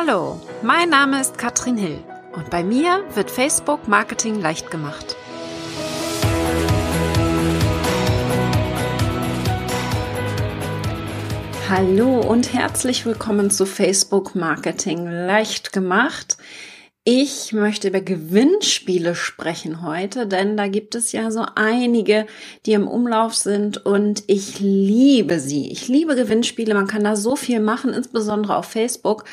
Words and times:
Hallo, 0.00 0.40
mein 0.62 0.90
Name 0.90 1.20
ist 1.20 1.38
Katrin 1.38 1.76
Hill 1.76 1.98
und 2.32 2.50
bei 2.50 2.62
mir 2.62 3.02
wird 3.14 3.32
Facebook 3.32 3.88
Marketing 3.88 4.40
leicht 4.40 4.70
gemacht. 4.70 5.16
Hallo 11.68 12.20
und 12.20 12.52
herzlich 12.52 13.06
willkommen 13.06 13.50
zu 13.50 13.66
Facebook 13.66 14.36
Marketing 14.36 15.08
leicht 15.08 15.72
gemacht. 15.72 16.36
Ich 17.10 17.54
möchte 17.54 17.88
über 17.88 18.02
Gewinnspiele 18.02 19.14
sprechen 19.14 19.80
heute, 19.82 20.26
denn 20.26 20.58
da 20.58 20.68
gibt 20.68 20.94
es 20.94 21.12
ja 21.12 21.30
so 21.30 21.42
einige, 21.54 22.26
die 22.66 22.74
im 22.74 22.86
Umlauf 22.86 23.34
sind 23.34 23.86
und 23.86 24.24
ich 24.26 24.60
liebe 24.60 25.40
sie. 25.40 25.72
Ich 25.72 25.88
liebe 25.88 26.16
Gewinnspiele. 26.16 26.74
Man 26.74 26.86
kann 26.86 27.04
da 27.04 27.16
so 27.16 27.34
viel 27.34 27.60
machen, 27.60 27.94
insbesondere 27.94 28.56
auf 28.56 28.66
Facebook. 28.66 29.24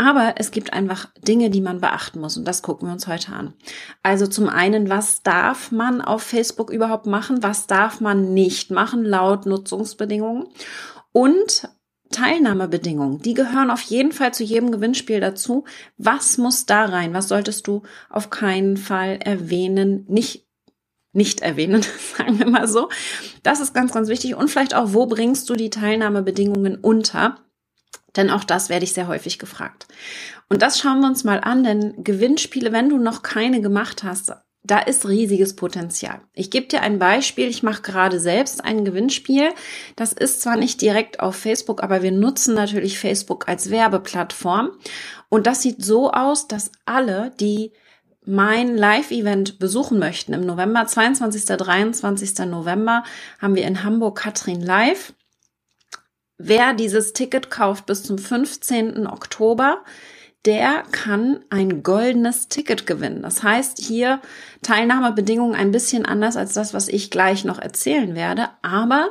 Aber 0.00 0.36
es 0.38 0.50
gibt 0.50 0.72
einfach 0.72 1.08
Dinge, 1.28 1.50
die 1.50 1.60
man 1.60 1.82
beachten 1.82 2.20
muss 2.20 2.38
und 2.38 2.48
das 2.48 2.62
gucken 2.62 2.88
wir 2.88 2.92
uns 2.94 3.06
heute 3.06 3.34
an. 3.34 3.52
Also 4.02 4.26
zum 4.26 4.48
einen, 4.48 4.88
was 4.88 5.22
darf 5.22 5.72
man 5.72 6.00
auf 6.00 6.22
Facebook 6.22 6.70
überhaupt 6.70 7.04
machen? 7.04 7.42
Was 7.42 7.66
darf 7.66 8.00
man 8.00 8.32
nicht 8.32 8.70
machen 8.70 9.04
laut 9.04 9.44
Nutzungsbedingungen? 9.44 10.46
Und 11.12 11.68
Teilnahmebedingungen, 12.10 13.20
die 13.20 13.34
gehören 13.34 13.70
auf 13.70 13.82
jeden 13.82 14.12
Fall 14.12 14.32
zu 14.32 14.42
jedem 14.42 14.70
Gewinnspiel 14.70 15.20
dazu. 15.20 15.64
Was 15.98 16.38
muss 16.38 16.64
da 16.64 16.86
rein? 16.86 17.12
Was 17.12 17.28
solltest 17.28 17.66
du 17.66 17.82
auf 18.08 18.30
keinen 18.30 18.78
Fall 18.78 19.18
erwähnen? 19.22 20.06
Nicht 20.08 20.46
nicht 21.12 21.42
erwähnen, 21.42 21.84
sagen 22.16 22.38
wir 22.38 22.48
mal 22.48 22.68
so. 22.68 22.88
Das 23.42 23.60
ist 23.60 23.74
ganz, 23.74 23.92
ganz 23.92 24.08
wichtig. 24.08 24.34
Und 24.34 24.48
vielleicht 24.48 24.74
auch, 24.74 24.94
wo 24.94 25.04
bringst 25.04 25.50
du 25.50 25.56
die 25.56 25.68
Teilnahmebedingungen 25.68 26.76
unter? 26.76 27.36
Denn 28.16 28.30
auch 28.30 28.44
das 28.44 28.68
werde 28.68 28.84
ich 28.84 28.92
sehr 28.92 29.08
häufig 29.08 29.38
gefragt. 29.38 29.86
Und 30.48 30.62
das 30.62 30.78
schauen 30.78 31.00
wir 31.00 31.06
uns 31.06 31.24
mal 31.24 31.40
an, 31.40 31.62
denn 31.64 32.02
Gewinnspiele, 32.02 32.72
wenn 32.72 32.88
du 32.88 32.98
noch 32.98 33.22
keine 33.22 33.60
gemacht 33.60 34.02
hast, 34.02 34.32
da 34.62 34.78
ist 34.78 35.08
riesiges 35.08 35.56
Potenzial. 35.56 36.20
Ich 36.34 36.50
gebe 36.50 36.66
dir 36.66 36.82
ein 36.82 36.98
Beispiel. 36.98 37.48
Ich 37.48 37.62
mache 37.62 37.82
gerade 37.82 38.20
selbst 38.20 38.62
ein 38.62 38.84
Gewinnspiel. 38.84 39.50
Das 39.96 40.12
ist 40.12 40.42
zwar 40.42 40.56
nicht 40.56 40.82
direkt 40.82 41.20
auf 41.20 41.36
Facebook, 41.36 41.82
aber 41.82 42.02
wir 42.02 42.12
nutzen 42.12 42.54
natürlich 42.54 42.98
Facebook 42.98 43.48
als 43.48 43.70
Werbeplattform. 43.70 44.72
Und 45.30 45.46
das 45.46 45.62
sieht 45.62 45.82
so 45.82 46.10
aus, 46.10 46.46
dass 46.46 46.72
alle, 46.84 47.32
die 47.40 47.72
mein 48.26 48.76
Live-Event 48.76 49.58
besuchen 49.58 49.98
möchten 49.98 50.34
im 50.34 50.44
November, 50.44 50.86
22. 50.86 51.46
23. 51.46 52.46
November, 52.46 53.02
haben 53.38 53.54
wir 53.54 53.66
in 53.66 53.82
Hamburg 53.82 54.18
Katrin 54.18 54.60
Live. 54.60 55.14
Wer 56.42 56.72
dieses 56.72 57.12
Ticket 57.12 57.50
kauft 57.50 57.84
bis 57.84 58.02
zum 58.02 58.16
15. 58.16 59.06
Oktober, 59.06 59.84
der 60.46 60.84
kann 60.90 61.40
ein 61.50 61.82
goldenes 61.82 62.48
Ticket 62.48 62.86
gewinnen. 62.86 63.20
Das 63.20 63.42
heißt, 63.42 63.78
hier 63.78 64.20
Teilnahmebedingungen 64.62 65.54
ein 65.54 65.70
bisschen 65.70 66.06
anders 66.06 66.38
als 66.38 66.54
das, 66.54 66.72
was 66.72 66.88
ich 66.88 67.10
gleich 67.10 67.44
noch 67.44 67.58
erzählen 67.58 68.14
werde, 68.14 68.48
aber 68.62 69.10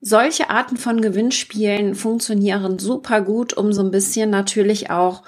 solche 0.00 0.50
Arten 0.50 0.76
von 0.76 1.00
Gewinnspielen 1.00 1.94
funktionieren 1.94 2.80
super 2.80 3.20
gut, 3.20 3.52
um 3.52 3.72
so 3.72 3.82
ein 3.82 3.92
bisschen 3.92 4.28
natürlich 4.30 4.90
auch 4.90 5.22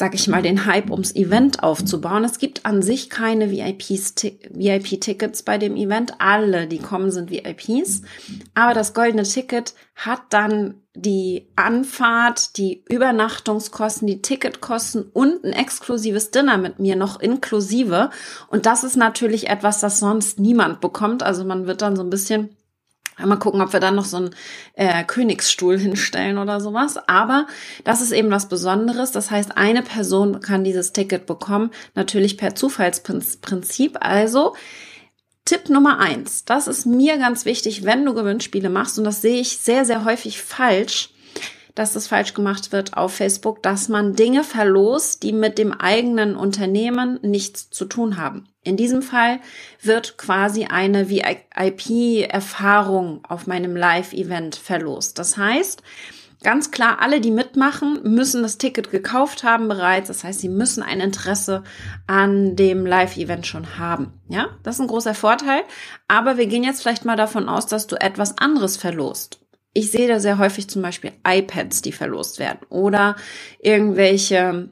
sag 0.00 0.14
ich 0.14 0.26
mal, 0.28 0.40
den 0.40 0.64
Hype 0.64 0.90
ums 0.90 1.14
Event 1.14 1.62
aufzubauen. 1.62 2.24
Es 2.24 2.38
gibt 2.38 2.64
an 2.64 2.80
sich 2.80 3.10
keine 3.10 3.50
VIP-Tickets 3.50 5.42
bei 5.42 5.58
dem 5.58 5.76
Event. 5.76 6.14
Alle, 6.20 6.66
die 6.66 6.78
kommen, 6.78 7.10
sind 7.10 7.30
VIPs. 7.30 8.00
Aber 8.54 8.72
das 8.72 8.94
goldene 8.94 9.24
Ticket 9.24 9.74
hat 9.94 10.22
dann 10.30 10.76
die 10.94 11.50
Anfahrt, 11.54 12.56
die 12.56 12.82
Übernachtungskosten, 12.88 14.06
die 14.06 14.22
Ticketkosten 14.22 15.02
und 15.02 15.44
ein 15.44 15.52
exklusives 15.52 16.30
Dinner 16.30 16.56
mit 16.56 16.78
mir 16.78 16.96
noch 16.96 17.20
inklusive. 17.20 18.08
Und 18.48 18.64
das 18.64 18.84
ist 18.84 18.96
natürlich 18.96 19.50
etwas, 19.50 19.80
das 19.80 20.00
sonst 20.00 20.40
niemand 20.40 20.80
bekommt. 20.80 21.22
Also 21.22 21.44
man 21.44 21.66
wird 21.66 21.82
dann 21.82 21.94
so 21.94 22.02
ein 22.02 22.08
bisschen 22.08 22.56
Mal 23.26 23.36
gucken, 23.36 23.60
ob 23.60 23.72
wir 23.72 23.80
dann 23.80 23.94
noch 23.94 24.04
so 24.04 24.16
einen 24.18 24.34
äh, 24.74 25.04
Königsstuhl 25.04 25.78
hinstellen 25.78 26.38
oder 26.38 26.60
sowas. 26.60 26.98
Aber 27.08 27.46
das 27.84 28.00
ist 28.00 28.12
eben 28.12 28.30
was 28.30 28.48
Besonderes. 28.48 29.12
Das 29.12 29.30
heißt, 29.30 29.56
eine 29.56 29.82
Person 29.82 30.40
kann 30.40 30.64
dieses 30.64 30.92
Ticket 30.92 31.26
bekommen, 31.26 31.70
natürlich 31.94 32.36
per 32.36 32.54
Zufallsprinzip. 32.54 33.98
Also 34.00 34.54
Tipp 35.44 35.68
Nummer 35.68 35.98
eins, 35.98 36.44
das 36.44 36.68
ist 36.68 36.86
mir 36.86 37.18
ganz 37.18 37.44
wichtig, 37.44 37.84
wenn 37.84 38.04
du 38.04 38.14
Gewinnspiele 38.14 38.70
machst, 38.70 38.98
und 38.98 39.04
das 39.04 39.22
sehe 39.22 39.40
ich 39.40 39.58
sehr, 39.58 39.84
sehr 39.84 40.04
häufig 40.04 40.40
falsch 40.40 41.10
dass 41.74 41.92
das 41.92 42.06
falsch 42.06 42.34
gemacht 42.34 42.72
wird 42.72 42.96
auf 42.96 43.14
Facebook, 43.14 43.62
dass 43.62 43.88
man 43.88 44.14
Dinge 44.14 44.44
verlost, 44.44 45.22
die 45.22 45.32
mit 45.32 45.58
dem 45.58 45.72
eigenen 45.72 46.36
Unternehmen 46.36 47.18
nichts 47.22 47.70
zu 47.70 47.84
tun 47.84 48.16
haben. 48.16 48.48
In 48.62 48.76
diesem 48.76 49.02
Fall 49.02 49.40
wird 49.80 50.18
quasi 50.18 50.66
eine 50.66 51.08
VIP-Erfahrung 51.08 53.24
auf 53.26 53.46
meinem 53.46 53.74
Live-Event 53.74 54.56
verlost. 54.56 55.18
Das 55.18 55.38
heißt, 55.38 55.82
ganz 56.42 56.70
klar, 56.70 56.98
alle, 57.00 57.22
die 57.22 57.30
mitmachen, 57.30 58.00
müssen 58.02 58.42
das 58.42 58.58
Ticket 58.58 58.90
gekauft 58.90 59.44
haben 59.44 59.68
bereits. 59.68 60.08
Das 60.08 60.24
heißt, 60.24 60.40
sie 60.40 60.50
müssen 60.50 60.82
ein 60.82 61.00
Interesse 61.00 61.64
an 62.06 62.54
dem 62.54 62.84
Live-Event 62.84 63.46
schon 63.46 63.78
haben. 63.78 64.12
Ja, 64.28 64.48
das 64.62 64.74
ist 64.76 64.82
ein 64.82 64.88
großer 64.88 65.14
Vorteil. 65.14 65.62
Aber 66.06 66.36
wir 66.36 66.44
gehen 66.46 66.64
jetzt 66.64 66.82
vielleicht 66.82 67.06
mal 67.06 67.16
davon 67.16 67.48
aus, 67.48 67.66
dass 67.66 67.86
du 67.86 67.96
etwas 67.96 68.36
anderes 68.36 68.76
verlost 68.76 69.40
ich 69.72 69.90
sehe 69.90 70.08
da 70.08 70.20
sehr 70.20 70.38
häufig 70.38 70.68
zum 70.68 70.82
Beispiel 70.82 71.12
iPads, 71.26 71.82
die 71.82 71.92
verlost 71.92 72.38
werden 72.38 72.60
oder 72.68 73.16
irgendwelche 73.60 74.70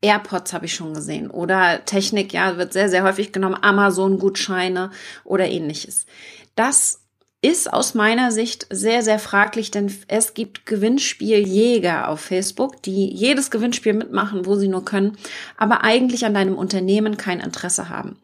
AirPods 0.00 0.52
habe 0.52 0.66
ich 0.66 0.74
schon 0.74 0.94
gesehen 0.94 1.30
oder 1.30 1.84
Technik, 1.84 2.32
ja, 2.32 2.56
wird 2.56 2.72
sehr, 2.72 2.88
sehr 2.88 3.02
häufig 3.02 3.32
genommen, 3.32 3.56
Amazon-Gutscheine 3.60 4.90
oder 5.24 5.48
ähnliches. 5.48 6.06
Das 6.54 7.05
ist 7.46 7.72
aus 7.72 7.94
meiner 7.94 8.32
Sicht 8.32 8.66
sehr, 8.70 9.02
sehr 9.02 9.18
fraglich, 9.18 9.70
denn 9.70 9.94
es 10.08 10.34
gibt 10.34 10.66
Gewinnspieljäger 10.66 12.08
auf 12.08 12.20
Facebook, 12.20 12.82
die 12.82 13.12
jedes 13.12 13.50
Gewinnspiel 13.50 13.92
mitmachen, 13.92 14.46
wo 14.46 14.56
sie 14.56 14.68
nur 14.68 14.84
können, 14.84 15.16
aber 15.56 15.84
eigentlich 15.84 16.24
an 16.26 16.34
deinem 16.34 16.56
Unternehmen 16.56 17.16
kein 17.16 17.40
Interesse 17.40 17.88
haben. 17.88 18.18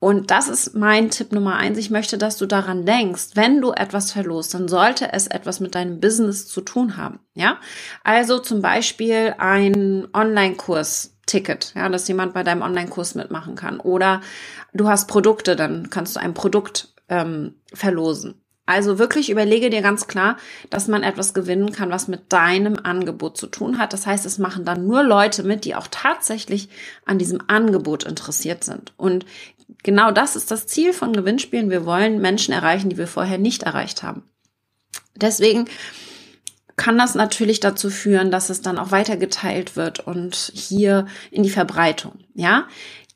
Und 0.00 0.30
das 0.30 0.48
ist 0.48 0.74
mein 0.74 1.10
Tipp 1.10 1.32
Nummer 1.32 1.56
eins. 1.56 1.78
Ich 1.78 1.90
möchte, 1.90 2.18
dass 2.18 2.36
du 2.36 2.46
daran 2.46 2.84
denkst, 2.84 3.28
wenn 3.34 3.60
du 3.60 3.72
etwas 3.72 4.12
verlost, 4.12 4.52
dann 4.52 4.68
sollte 4.68 5.12
es 5.12 5.28
etwas 5.28 5.60
mit 5.60 5.74
deinem 5.74 6.00
Business 6.00 6.46
zu 6.46 6.60
tun 6.60 6.96
haben. 6.96 7.20
Ja, 7.34 7.58
also 8.02 8.38
zum 8.38 8.60
Beispiel 8.60 9.34
ein 9.38 10.08
Online-Kurs 10.12 11.16
Ticket, 11.26 11.72
ja, 11.74 11.88
dass 11.88 12.06
jemand 12.06 12.34
bei 12.34 12.42
deinem 12.42 12.60
Online-Kurs 12.60 13.14
mitmachen 13.14 13.54
kann. 13.54 13.80
Oder 13.80 14.20
du 14.74 14.88
hast 14.88 15.08
Produkte, 15.08 15.56
dann 15.56 15.88
kannst 15.88 16.16
du 16.16 16.20
ein 16.20 16.34
Produkt 16.34 16.92
ähm, 17.08 17.54
verlosen. 17.72 18.43
Also 18.66 18.98
wirklich 18.98 19.28
überlege 19.28 19.68
dir 19.68 19.82
ganz 19.82 20.06
klar, 20.06 20.38
dass 20.70 20.88
man 20.88 21.02
etwas 21.02 21.34
gewinnen 21.34 21.72
kann, 21.72 21.90
was 21.90 22.08
mit 22.08 22.32
deinem 22.32 22.78
Angebot 22.82 23.36
zu 23.36 23.46
tun 23.46 23.78
hat. 23.78 23.92
Das 23.92 24.06
heißt, 24.06 24.24
es 24.24 24.38
machen 24.38 24.64
dann 24.64 24.86
nur 24.86 25.02
Leute 25.02 25.42
mit, 25.42 25.66
die 25.66 25.74
auch 25.74 25.86
tatsächlich 25.90 26.70
an 27.04 27.18
diesem 27.18 27.42
Angebot 27.46 28.04
interessiert 28.04 28.64
sind. 28.64 28.94
Und 28.96 29.26
genau 29.82 30.12
das 30.12 30.34
ist 30.34 30.50
das 30.50 30.66
Ziel 30.66 30.94
von 30.94 31.12
Gewinnspielen. 31.12 31.68
Wir 31.68 31.84
wollen 31.84 32.22
Menschen 32.22 32.54
erreichen, 32.54 32.88
die 32.88 32.96
wir 32.96 33.06
vorher 33.06 33.36
nicht 33.38 33.64
erreicht 33.64 34.02
haben. 34.02 34.22
Deswegen 35.14 35.66
kann 36.76 36.96
das 36.96 37.14
natürlich 37.14 37.60
dazu 37.60 37.90
führen, 37.90 38.30
dass 38.30 38.50
es 38.50 38.62
dann 38.62 38.78
auch 38.78 38.90
weitergeteilt 38.90 39.76
wird 39.76 40.00
und 40.00 40.34
hier 40.54 41.06
in 41.30 41.42
die 41.42 41.50
Verbreitung. 41.50 42.24
Ja, 42.34 42.66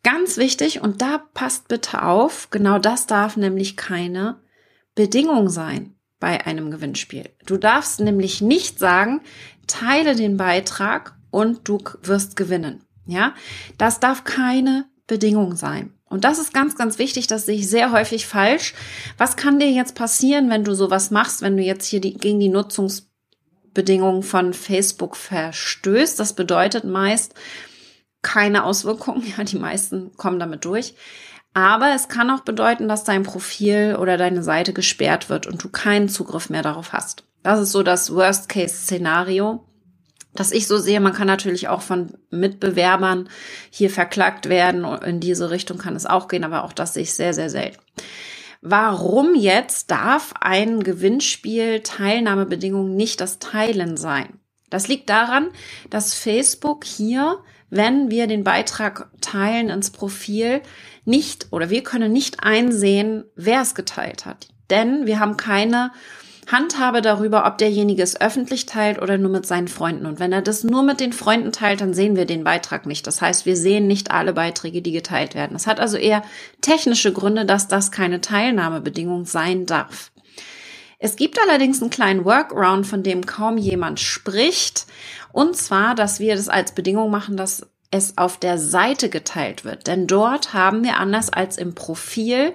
ganz 0.05 0.37
wichtig 0.37 0.81
und 0.83 1.01
da 1.01 1.23
passt 1.35 1.69
bitte 1.69 2.03
auf. 2.03 2.51
Genau 2.51 2.79
das 2.79 3.07
darf 3.07 3.37
nämlich 3.37 3.77
keine 3.77 4.37
Bedingung 4.99 5.49
sein 5.49 5.95
bei 6.19 6.45
einem 6.45 6.73
Gewinnspiel. 6.73 7.31
Du 7.47 7.57
darfst 7.57 8.01
nämlich 8.01 8.41
nicht 8.41 8.81
sagen, 8.81 9.21
teile 9.69 10.17
den 10.17 10.37
Beitrag 10.37 11.17
und 11.31 11.69
du 11.69 11.79
wirst 12.03 12.35
gewinnen. 12.35 12.83
Ja, 13.07 13.33
das 13.79 14.01
darf 14.01 14.25
keine 14.25 14.87
Bedingung 15.07 15.55
sein. 15.55 15.93
Und 16.07 16.25
das 16.25 16.41
ist 16.41 16.53
ganz, 16.53 16.75
ganz 16.75 16.99
wichtig, 16.99 17.29
das 17.29 17.47
sehe 17.47 17.55
ich 17.55 17.71
sehr 17.71 17.93
häufig 17.93 18.27
falsch. 18.27 18.75
Was 19.19 19.37
kann 19.37 19.61
dir 19.61 19.71
jetzt 19.71 19.95
passieren, 19.95 20.51
wenn 20.51 20.65
du 20.65 20.75
sowas 20.75 21.13
machst, 21.13 21.43
wenn 21.43 21.57
du 21.57 21.63
jetzt 21.63 21.87
hier 21.87 22.01
die, 22.01 22.15
gegen 22.15 22.41
die 22.41 22.49
Nutzungsbedingungen 22.49 24.25
von 24.25 24.53
Facebook 24.53 25.15
verstößt? 25.15 26.19
Das 26.19 26.33
bedeutet 26.33 26.83
meist 26.83 27.35
keine 28.23 28.65
Auswirkungen. 28.65 29.23
Ja, 29.37 29.45
die 29.45 29.59
meisten 29.59 30.17
kommen 30.17 30.41
damit 30.41 30.65
durch. 30.65 30.95
Aber 31.55 31.95
es 31.95 32.09
kann 32.09 32.31
auch 32.31 32.41
bedeuten, 32.41 32.89
dass 32.89 33.05
dein 33.05 33.23
Profil 33.23 33.97
oder 33.99 34.17
deine 34.17 34.43
Seite 34.43 34.73
gesperrt 34.73 35.29
wird 35.29 35.47
und 35.47 35.63
du 35.63 35.69
keinen 35.69 36.09
Zugriff 36.09 36.51
mehr 36.51 36.63
darauf 36.63 36.93
hast. 36.93 37.25
Das 37.43 37.61
ist 37.61 37.73
so 37.73 37.83
das 37.83 38.15
Worst-Case-Szenario, 38.15 39.65
das 40.35 40.53
ich 40.53 40.67
so 40.67 40.79
sehe. 40.79 41.01
Man 41.01 41.15
kann 41.15 41.27
natürlich 41.27 41.69
auch 41.69 41.83
von 41.83 42.13
Mitbewerbern 42.31 43.29
hier 43.71 43.91
verklagt 43.91 44.49
werden. 44.49 44.85
In 44.85 45.21
diese 45.21 45.51
Richtung 45.51 45.79
kann 45.79 45.97
es 45.97 46.07
auch 46.07 46.29
gehen, 46.29 46.45
aber 46.45 46.65
auch 46.65 46.73
das 46.73 46.95
sehe 46.95 47.05
ich 47.05 47.15
sehr, 47.15 47.35
sehr 47.35 47.51
selten. 47.51 47.81
Warum 48.61 49.35
jetzt 49.35 49.91
darf 49.91 50.35
ein 50.41 50.83
Gewinnspiel 50.83 51.81
Teilnahmebedingung 51.81 52.97
nicht 52.97 53.21
das 53.21 53.39
Teilen 53.39 53.97
sein? 53.97 54.41
Das 54.69 54.89
liegt 54.89 55.09
daran, 55.09 55.49
dass 55.91 56.15
Facebook 56.15 56.85
hier, 56.85 57.39
wenn 57.71 58.11
wir 58.11 58.27
den 58.27 58.45
Beitrag 58.45 59.09
teilen 59.21 59.69
ins 59.71 59.91
Profil, 59.91 60.63
nicht 61.05 61.49
oder 61.51 61.71
wir 61.71 61.83
können 61.83 62.13
nicht 62.13 62.43
einsehen, 62.43 63.25
wer 63.35 63.63
es 63.63 63.75
geteilt 63.75 64.27
hat. 64.27 64.49
Denn 64.71 65.07
wir 65.07 65.21
haben 65.21 65.37
keine 65.37 65.93
Handhabe 66.51 67.03
darüber, 67.03 67.47
ob 67.47 67.59
derjenige 67.59 68.03
es 68.03 68.21
öffentlich 68.21 68.65
teilt 68.65 69.01
oder 69.01 69.19
nur 69.19 69.31
mit 69.31 69.47
seinen 69.47 69.69
Freunden. 69.69 70.07
Und 70.07 70.19
wenn 70.19 70.33
er 70.33 70.41
das 70.41 70.65
nur 70.65 70.83
mit 70.83 70.99
den 70.99 71.13
Freunden 71.13 71.53
teilt, 71.53 71.83
dann 71.83 71.93
sehen 71.93 72.17
wir 72.17 72.25
den 72.25 72.43
Beitrag 72.43 72.87
nicht. 72.87 73.07
Das 73.07 73.21
heißt, 73.21 73.45
wir 73.45 73.57
sehen 73.57 73.87
nicht 73.87 74.11
alle 74.11 74.33
Beiträge, 74.33 74.81
die 74.81 74.93
geteilt 74.93 75.35
werden. 75.35 75.53
Das 75.53 75.67
hat 75.67 75.79
also 75.79 75.99
eher 75.99 76.23
technische 76.63 77.13
Gründe, 77.13 77.45
dass 77.45 77.69
das 77.69 77.91
keine 77.91 78.23
Teilnahmebedingung 78.23 79.27
sein 79.27 79.67
darf. 79.67 80.11
Es 81.01 81.15
gibt 81.15 81.39
allerdings 81.41 81.81
einen 81.81 81.91
kleinen 81.91 82.25
Workaround, 82.25 82.87
von 82.87 83.05
dem 83.05 83.25
kaum 83.25 83.57
jemand 83.57 84.01
spricht. 84.01 84.87
Und 85.33 85.57
zwar, 85.57 85.95
dass 85.95 86.21
wir 86.21 86.37
das 86.37 86.49
als 86.49 86.73
Bedingung 86.73 87.11
machen, 87.11 87.37
dass 87.37 87.67
es 87.91 88.19
auf 88.19 88.39
der 88.39 88.59
Seite 88.59 89.09
geteilt 89.09 89.65
wird. 89.65 89.87
Denn 89.87 90.07
dort 90.07 90.53
haben 90.53 90.85
wir 90.85 90.99
anders 90.99 91.31
als 91.31 91.57
im 91.57 91.75
Profil 91.75 92.55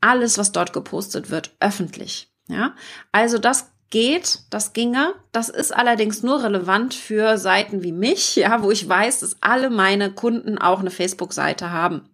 alles, 0.00 0.38
was 0.38 0.52
dort 0.52 0.72
gepostet 0.72 1.30
wird, 1.30 1.50
öffentlich. 1.60 2.32
Ja, 2.48 2.74
also 3.12 3.38
das 3.38 3.70
geht, 3.90 4.40
das 4.50 4.72
ginge. 4.72 5.14
Das 5.32 5.48
ist 5.48 5.74
allerdings 5.74 6.22
nur 6.22 6.42
relevant 6.42 6.94
für 6.94 7.38
Seiten 7.38 7.82
wie 7.82 7.92
mich, 7.92 8.36
ja, 8.36 8.62
wo 8.62 8.70
ich 8.70 8.88
weiß, 8.88 9.20
dass 9.20 9.36
alle 9.40 9.70
meine 9.70 10.12
Kunden 10.12 10.58
auch 10.58 10.80
eine 10.80 10.90
Facebook-Seite 10.90 11.70
haben. 11.70 12.08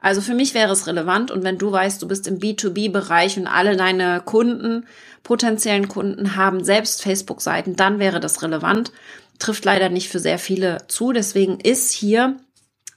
Also 0.00 0.20
für 0.20 0.34
mich 0.34 0.54
wäre 0.54 0.72
es 0.72 0.86
relevant 0.86 1.30
und 1.30 1.44
wenn 1.44 1.58
du 1.58 1.70
weißt, 1.70 2.00
du 2.00 2.08
bist 2.08 2.26
im 2.26 2.38
B2B-Bereich 2.38 3.38
und 3.38 3.46
alle 3.46 3.76
deine 3.76 4.22
Kunden, 4.24 4.86
potenziellen 5.22 5.88
Kunden 5.88 6.36
haben 6.36 6.64
selbst 6.64 7.02
Facebook-Seiten, 7.02 7.76
dann 7.76 7.98
wäre 7.98 8.20
das 8.20 8.42
relevant. 8.42 8.92
Trifft 9.38 9.64
leider 9.64 9.90
nicht 9.90 10.08
für 10.08 10.18
sehr 10.18 10.38
viele 10.38 10.78
zu. 10.88 11.12
Deswegen 11.12 11.60
ist 11.60 11.92
hier 11.92 12.36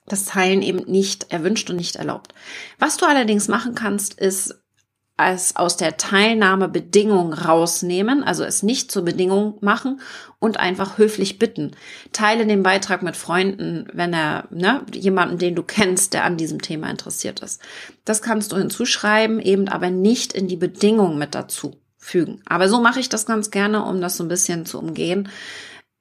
das 0.08 0.26
Teilen 0.26 0.62
eben 0.62 0.90
nicht 0.90 1.32
erwünscht 1.32 1.70
und 1.70 1.76
nicht 1.76 1.98
erlaubt. 1.98 2.34
Was 2.80 2.98
du 2.98 3.06
allerdings 3.06 3.48
machen 3.48 3.76
kannst, 3.76 4.20
ist 4.20 4.63
es 5.18 5.56
aus 5.56 5.78
der 5.78 5.98
Teilnahmebedingung 5.98 7.34
rausnehmen, 7.34 8.24
also 8.24 8.44
es 8.44 8.64
nicht 8.64 8.92
zur 8.92 9.06
Bedingung 9.06 9.58
machen 9.62 10.02
und 10.40 10.60
einfach 10.60 10.98
höflich 10.98 11.38
bitten. 11.38 11.72
Teile 12.12 12.48
den 12.48 12.64
Beitrag 12.64 13.04
mit 13.04 13.16
Freunden, 13.16 13.88
wenn 13.94 14.14
er, 14.14 14.48
ne, 14.50 14.82
jemanden, 14.94 15.38
den 15.38 15.56
du 15.56 15.62
kennst, 15.62 16.14
der 16.14 16.24
an 16.24 16.38
diesem 16.38 16.62
Thema 16.62 16.90
interessiert 16.90 17.42
ist. 17.42 17.62
Das 18.06 18.22
kannst 18.22 18.52
du 18.52 18.58
hinzuschreiben, 18.58 19.40
eben 19.40 19.68
aber 19.68 19.92
nicht 19.92 20.34
in 20.34 20.48
die 20.48 20.58
Bedingung 20.58 21.18
mit 21.18 21.36
dazu 21.36 21.76
fügen. 21.98 22.42
Aber 22.46 22.68
so 22.68 22.82
mache 22.82 23.00
ich 23.00 23.08
das 23.08 23.28
ganz 23.28 23.52
gerne, 23.52 23.86
um 23.86 24.02
das 24.02 24.18
so 24.18 24.24
ein 24.24 24.30
bisschen 24.30 24.66
zu 24.66 24.80
umgehen 24.80 25.30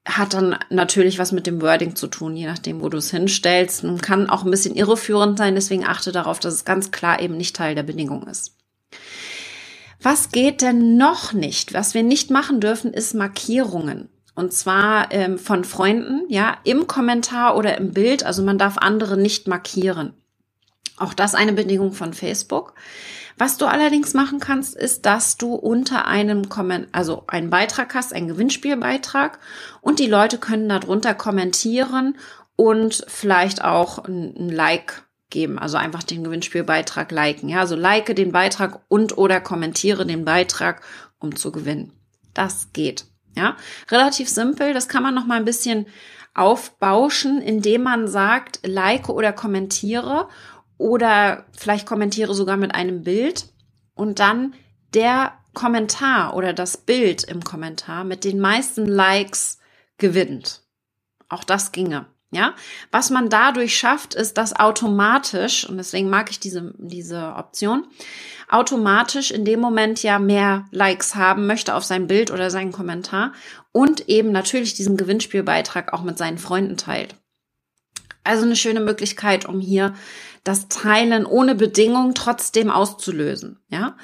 hat 0.04 0.34
dann 0.34 0.58
natürlich 0.68 1.18
was 1.18 1.30
mit 1.30 1.46
dem 1.46 1.62
Wording 1.62 1.94
zu 1.94 2.08
tun, 2.08 2.36
je 2.36 2.46
nachdem, 2.46 2.80
wo 2.80 2.88
du 2.88 2.98
es 2.98 3.12
hinstellst. 3.12 3.84
Und 3.84 4.02
kann 4.02 4.28
auch 4.28 4.44
ein 4.44 4.50
bisschen 4.50 4.74
irreführend 4.74 5.38
sein, 5.38 5.54
deswegen 5.54 5.84
achte 5.84 6.10
darauf, 6.10 6.40
dass 6.40 6.54
es 6.54 6.64
ganz 6.64 6.90
klar 6.90 7.20
eben 7.20 7.36
nicht 7.36 7.54
Teil 7.54 7.76
der 7.76 7.84
Bedingung 7.84 8.26
ist. 8.26 8.56
Was 10.02 10.30
geht 10.30 10.62
denn 10.62 10.96
noch 10.96 11.32
nicht? 11.32 11.74
Was 11.74 11.94
wir 11.94 12.02
nicht 12.02 12.30
machen 12.30 12.60
dürfen, 12.60 12.92
ist 12.92 13.14
Markierungen. 13.14 14.08
Und 14.34 14.52
zwar 14.52 15.12
ähm, 15.12 15.38
von 15.38 15.64
Freunden, 15.64 16.22
ja, 16.28 16.56
im 16.64 16.86
Kommentar 16.86 17.56
oder 17.56 17.76
im 17.78 17.92
Bild. 17.92 18.24
Also 18.24 18.42
man 18.42 18.58
darf 18.58 18.78
andere 18.78 19.16
nicht 19.16 19.46
markieren. 19.46 20.14
Auch 20.96 21.14
das 21.14 21.34
eine 21.34 21.52
Bedingung 21.52 21.92
von 21.92 22.14
Facebook. 22.14 22.74
Was 23.38 23.56
du 23.56 23.66
allerdings 23.66 24.14
machen 24.14 24.40
kannst, 24.40 24.76
ist, 24.76 25.06
dass 25.06 25.36
du 25.36 25.54
unter 25.54 26.06
einem 26.06 26.48
Komment, 26.48 26.88
also 26.92 27.24
einen 27.28 27.50
Beitrag 27.50 27.94
hast, 27.94 28.12
einen 28.12 28.28
Gewinnspielbeitrag 28.28 29.38
und 29.80 29.98
die 29.98 30.06
Leute 30.06 30.38
können 30.38 30.68
darunter 30.68 31.14
kommentieren 31.14 32.16
und 32.56 33.04
vielleicht 33.08 33.64
auch 33.64 34.04
ein, 34.04 34.34
ein 34.36 34.48
Like 34.48 35.04
geben, 35.32 35.58
also 35.58 35.76
einfach 35.76 36.04
den 36.04 36.22
Gewinnspielbeitrag 36.22 37.10
liken. 37.10 37.48
Ja, 37.48 37.58
also 37.58 37.74
like 37.74 38.14
den 38.14 38.30
Beitrag 38.30 38.80
und 38.88 39.18
oder 39.18 39.40
kommentiere 39.40 40.06
den 40.06 40.24
Beitrag, 40.24 40.82
um 41.18 41.34
zu 41.34 41.50
gewinnen. 41.50 41.92
Das 42.34 42.72
geht. 42.72 43.06
Ja, 43.36 43.56
relativ 43.90 44.28
simpel. 44.28 44.74
Das 44.74 44.88
kann 44.88 45.02
man 45.02 45.14
noch 45.14 45.26
mal 45.26 45.38
ein 45.38 45.44
bisschen 45.44 45.86
aufbauschen, 46.34 47.42
indem 47.42 47.82
man 47.82 48.06
sagt, 48.06 48.60
like 48.64 49.08
oder 49.08 49.32
kommentiere 49.32 50.28
oder 50.78 51.46
vielleicht 51.56 51.86
kommentiere 51.86 52.34
sogar 52.34 52.56
mit 52.56 52.74
einem 52.74 53.02
Bild 53.02 53.46
und 53.94 54.18
dann 54.18 54.54
der 54.94 55.32
Kommentar 55.54 56.34
oder 56.34 56.52
das 56.52 56.76
Bild 56.76 57.24
im 57.24 57.44
Kommentar 57.44 58.04
mit 58.04 58.24
den 58.24 58.40
meisten 58.40 58.86
Likes 58.86 59.58
gewinnt. 59.98 60.62
Auch 61.28 61.44
das 61.44 61.72
ginge. 61.72 62.06
Ja, 62.34 62.54
was 62.90 63.10
man 63.10 63.28
dadurch 63.28 63.76
schafft, 63.76 64.14
ist, 64.14 64.38
dass 64.38 64.56
automatisch, 64.56 65.68
und 65.68 65.76
deswegen 65.76 66.08
mag 66.08 66.30
ich 66.30 66.40
diese, 66.40 66.72
diese 66.78 67.34
Option, 67.36 67.86
automatisch 68.48 69.30
in 69.30 69.44
dem 69.44 69.60
Moment 69.60 70.02
ja 70.02 70.18
mehr 70.18 70.64
Likes 70.70 71.14
haben 71.14 71.46
möchte 71.46 71.74
auf 71.74 71.84
sein 71.84 72.06
Bild 72.06 72.30
oder 72.30 72.50
seinen 72.50 72.72
Kommentar 72.72 73.32
und 73.70 74.08
eben 74.08 74.32
natürlich 74.32 74.72
diesen 74.72 74.96
Gewinnspielbeitrag 74.96 75.92
auch 75.92 76.02
mit 76.02 76.16
seinen 76.16 76.38
Freunden 76.38 76.78
teilt. 76.78 77.16
Also 78.24 78.44
eine 78.44 78.56
schöne 78.56 78.80
Möglichkeit, 78.80 79.44
um 79.44 79.60
hier 79.60 79.92
das 80.42 80.68
Teilen 80.68 81.26
ohne 81.26 81.54
Bedingung 81.54 82.14
trotzdem 82.14 82.70
auszulösen. 82.70 83.58
Ja, 83.68 83.98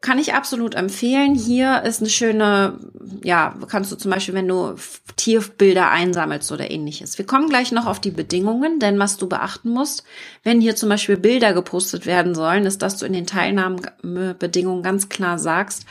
kann 0.00 0.18
ich 0.18 0.32
absolut 0.32 0.76
empfehlen. 0.76 1.34
Hier 1.34 1.82
ist 1.82 2.00
eine 2.00 2.10
schöne, 2.10 2.78
ja, 3.24 3.56
kannst 3.68 3.90
du 3.90 3.96
zum 3.96 4.12
Beispiel, 4.12 4.34
wenn 4.34 4.46
du 4.46 4.76
Tierbilder 5.16 5.90
einsammelst 5.90 6.52
oder 6.52 6.70
ähnliches. 6.70 7.18
Wir 7.18 7.26
kommen 7.26 7.48
gleich 7.48 7.72
noch 7.72 7.86
auf 7.86 8.00
die 8.00 8.12
Bedingungen, 8.12 8.78
denn 8.78 8.98
was 9.00 9.16
du 9.16 9.28
beachten 9.28 9.70
musst, 9.70 10.04
wenn 10.44 10.60
hier 10.60 10.76
zum 10.76 10.88
Beispiel 10.88 11.16
Bilder 11.16 11.52
gepostet 11.52 12.06
werden 12.06 12.36
sollen, 12.36 12.64
ist, 12.64 12.82
dass 12.82 12.98
du 12.98 13.06
in 13.06 13.12
den 13.12 13.26
Teilnahmebedingungen 13.26 14.84
ganz 14.84 15.08
klar 15.08 15.38
sagst, 15.38 15.84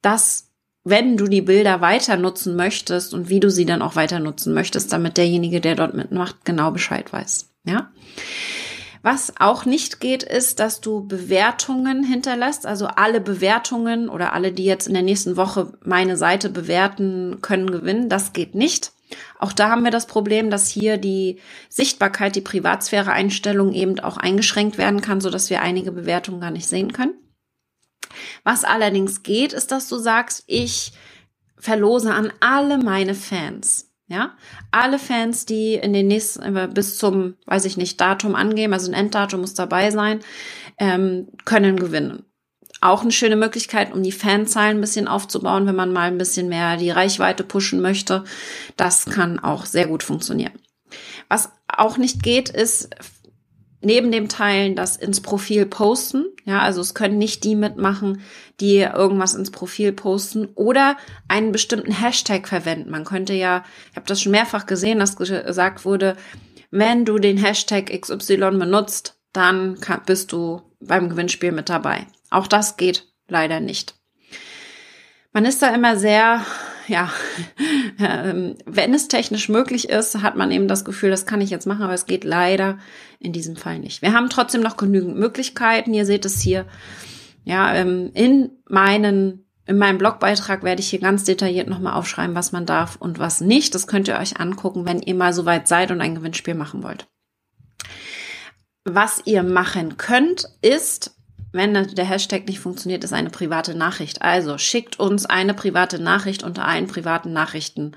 dass 0.00 0.48
wenn 0.82 1.18
du 1.18 1.26
die 1.26 1.42
Bilder 1.42 1.82
weiter 1.82 2.16
nutzen 2.16 2.56
möchtest 2.56 3.12
und 3.12 3.28
wie 3.28 3.40
du 3.40 3.50
sie 3.50 3.66
dann 3.66 3.82
auch 3.82 3.96
weiter 3.96 4.20
nutzen 4.20 4.54
möchtest, 4.54 4.90
damit 4.92 5.18
derjenige, 5.18 5.60
der 5.60 5.74
dort 5.74 5.94
mitmacht, 5.94 6.44
genau 6.46 6.70
Bescheid 6.70 7.12
weiß. 7.12 7.50
Ja. 7.64 7.90
Was 9.02 9.32
auch 9.38 9.64
nicht 9.64 10.00
geht, 10.00 10.22
ist, 10.22 10.60
dass 10.60 10.82
du 10.82 11.06
Bewertungen 11.06 12.04
hinterlässt. 12.04 12.66
Also 12.66 12.86
alle 12.86 13.20
Bewertungen 13.20 14.10
oder 14.10 14.34
alle, 14.34 14.52
die 14.52 14.64
jetzt 14.64 14.86
in 14.86 14.94
der 14.94 15.02
nächsten 15.02 15.36
Woche 15.36 15.72
meine 15.82 16.18
Seite 16.18 16.50
bewerten, 16.50 17.38
können 17.40 17.70
gewinnen. 17.70 18.10
Das 18.10 18.34
geht 18.34 18.54
nicht. 18.54 18.92
Auch 19.38 19.52
da 19.52 19.70
haben 19.70 19.84
wir 19.84 19.90
das 19.90 20.06
Problem, 20.06 20.50
dass 20.50 20.68
hier 20.68 20.98
die 20.98 21.40
Sichtbarkeit, 21.68 22.36
die 22.36 22.42
Privatsphäre-Einstellung 22.42 23.72
eben 23.72 23.98
auch 24.00 24.18
eingeschränkt 24.18 24.76
werden 24.76 25.00
kann, 25.00 25.20
so 25.20 25.30
dass 25.30 25.50
wir 25.50 25.62
einige 25.62 25.92
Bewertungen 25.92 26.40
gar 26.40 26.50
nicht 26.50 26.68
sehen 26.68 26.92
können. 26.92 27.14
Was 28.44 28.64
allerdings 28.64 29.22
geht, 29.22 29.52
ist, 29.52 29.72
dass 29.72 29.88
du 29.88 29.96
sagst, 29.96 30.44
ich 30.46 30.92
verlose 31.56 32.12
an 32.12 32.32
alle 32.40 32.78
meine 32.78 33.14
Fans 33.14 33.89
ja, 34.10 34.32
alle 34.72 34.98
Fans, 34.98 35.46
die 35.46 35.74
in 35.74 35.92
den 35.92 36.08
nächsten 36.08 36.56
äh, 36.56 36.68
bis 36.72 36.98
zum, 36.98 37.36
weiß 37.46 37.64
ich 37.64 37.76
nicht, 37.76 38.00
Datum 38.00 38.34
angeben, 38.34 38.72
also 38.72 38.90
ein 38.90 38.94
Enddatum 38.94 39.40
muss 39.40 39.54
dabei 39.54 39.92
sein, 39.92 40.18
ähm, 40.78 41.28
können 41.44 41.78
gewinnen. 41.78 42.24
Auch 42.80 43.02
eine 43.02 43.12
schöne 43.12 43.36
Möglichkeit, 43.36 43.92
um 43.94 44.02
die 44.02 44.10
Fanzahlen 44.10 44.78
ein 44.78 44.80
bisschen 44.80 45.06
aufzubauen, 45.06 45.66
wenn 45.66 45.76
man 45.76 45.92
mal 45.92 46.08
ein 46.08 46.18
bisschen 46.18 46.48
mehr 46.48 46.76
die 46.76 46.90
Reichweite 46.90 47.44
pushen 47.44 47.80
möchte. 47.80 48.24
Das 48.76 49.04
kann 49.04 49.38
auch 49.38 49.64
sehr 49.64 49.86
gut 49.86 50.02
funktionieren. 50.02 50.58
Was 51.28 51.52
auch 51.68 51.96
nicht 51.96 52.24
geht, 52.24 52.48
ist 52.48 52.90
neben 53.80 54.12
dem 54.12 54.28
Teilen 54.28 54.76
das 54.76 54.96
ins 54.96 55.20
Profil 55.20 55.66
posten. 55.66 56.26
Ja, 56.44 56.60
also 56.60 56.80
es 56.80 56.94
können 56.94 57.18
nicht 57.18 57.44
die 57.44 57.54
mitmachen, 57.54 58.22
die 58.60 58.78
irgendwas 58.78 59.34
ins 59.34 59.50
Profil 59.50 59.92
posten 59.92 60.48
oder 60.54 60.96
einen 61.28 61.52
bestimmten 61.52 61.92
Hashtag 61.92 62.46
verwenden. 62.46 62.90
Man 62.90 63.04
könnte 63.04 63.32
ja, 63.32 63.64
ich 63.90 63.96
habe 63.96 64.06
das 64.06 64.20
schon 64.20 64.32
mehrfach 64.32 64.66
gesehen, 64.66 64.98
dass 64.98 65.16
gesagt 65.16 65.84
wurde, 65.84 66.16
wenn 66.70 67.04
du 67.04 67.18
den 67.18 67.36
Hashtag 67.36 67.90
XY 68.00 68.36
benutzt, 68.58 69.18
dann 69.32 69.78
bist 70.06 70.32
du 70.32 70.62
beim 70.80 71.08
Gewinnspiel 71.08 71.52
mit 71.52 71.68
dabei. 71.68 72.06
Auch 72.30 72.46
das 72.46 72.76
geht 72.76 73.08
leider 73.28 73.60
nicht. 73.60 73.94
Man 75.32 75.44
ist 75.44 75.62
da 75.62 75.74
immer 75.74 75.96
sehr 75.96 76.44
ja, 76.90 77.10
ähm, 77.98 78.56
wenn 78.66 78.92
es 78.92 79.08
technisch 79.08 79.48
möglich 79.48 79.88
ist, 79.88 80.22
hat 80.22 80.36
man 80.36 80.50
eben 80.50 80.68
das 80.68 80.84
Gefühl, 80.84 81.10
das 81.10 81.24
kann 81.24 81.40
ich 81.40 81.50
jetzt 81.50 81.66
machen, 81.66 81.82
aber 81.82 81.94
es 81.94 82.06
geht 82.06 82.24
leider 82.24 82.78
in 83.20 83.32
diesem 83.32 83.56
Fall 83.56 83.78
nicht. 83.78 84.02
Wir 84.02 84.12
haben 84.12 84.28
trotzdem 84.28 84.60
noch 84.60 84.76
genügend 84.76 85.16
Möglichkeiten. 85.16 85.94
Ihr 85.94 86.04
seht 86.04 86.24
es 86.24 86.40
hier. 86.40 86.66
Ja, 87.44 87.74
ähm, 87.74 88.10
in 88.14 88.50
meinen 88.68 89.46
in 89.66 89.78
meinem 89.78 89.98
Blogbeitrag 89.98 90.64
werde 90.64 90.80
ich 90.80 90.90
hier 90.90 90.98
ganz 90.98 91.22
detailliert 91.22 91.68
nochmal 91.68 91.92
aufschreiben, 91.92 92.34
was 92.34 92.50
man 92.50 92.66
darf 92.66 92.96
und 92.96 93.20
was 93.20 93.40
nicht. 93.40 93.72
Das 93.76 93.86
könnt 93.86 94.08
ihr 94.08 94.18
euch 94.18 94.40
angucken, 94.40 94.84
wenn 94.84 95.00
ihr 95.00 95.14
mal 95.14 95.32
so 95.32 95.46
weit 95.46 95.68
seid 95.68 95.92
und 95.92 96.00
ein 96.00 96.16
Gewinnspiel 96.16 96.54
machen 96.54 96.82
wollt. 96.82 97.06
Was 98.84 99.22
ihr 99.26 99.44
machen 99.44 99.96
könnt, 99.96 100.46
ist 100.60 101.19
wenn 101.52 101.74
der 101.74 102.04
Hashtag 102.04 102.46
nicht 102.46 102.60
funktioniert, 102.60 103.04
ist 103.04 103.12
eine 103.12 103.30
private 103.30 103.74
Nachricht. 103.74 104.22
Also 104.22 104.58
schickt 104.58 105.00
uns 105.00 105.26
eine 105.26 105.54
private 105.54 106.00
Nachricht 106.00 106.42
unter 106.42 106.66
allen 106.66 106.86
privaten 106.86 107.32
Nachrichten 107.32 107.92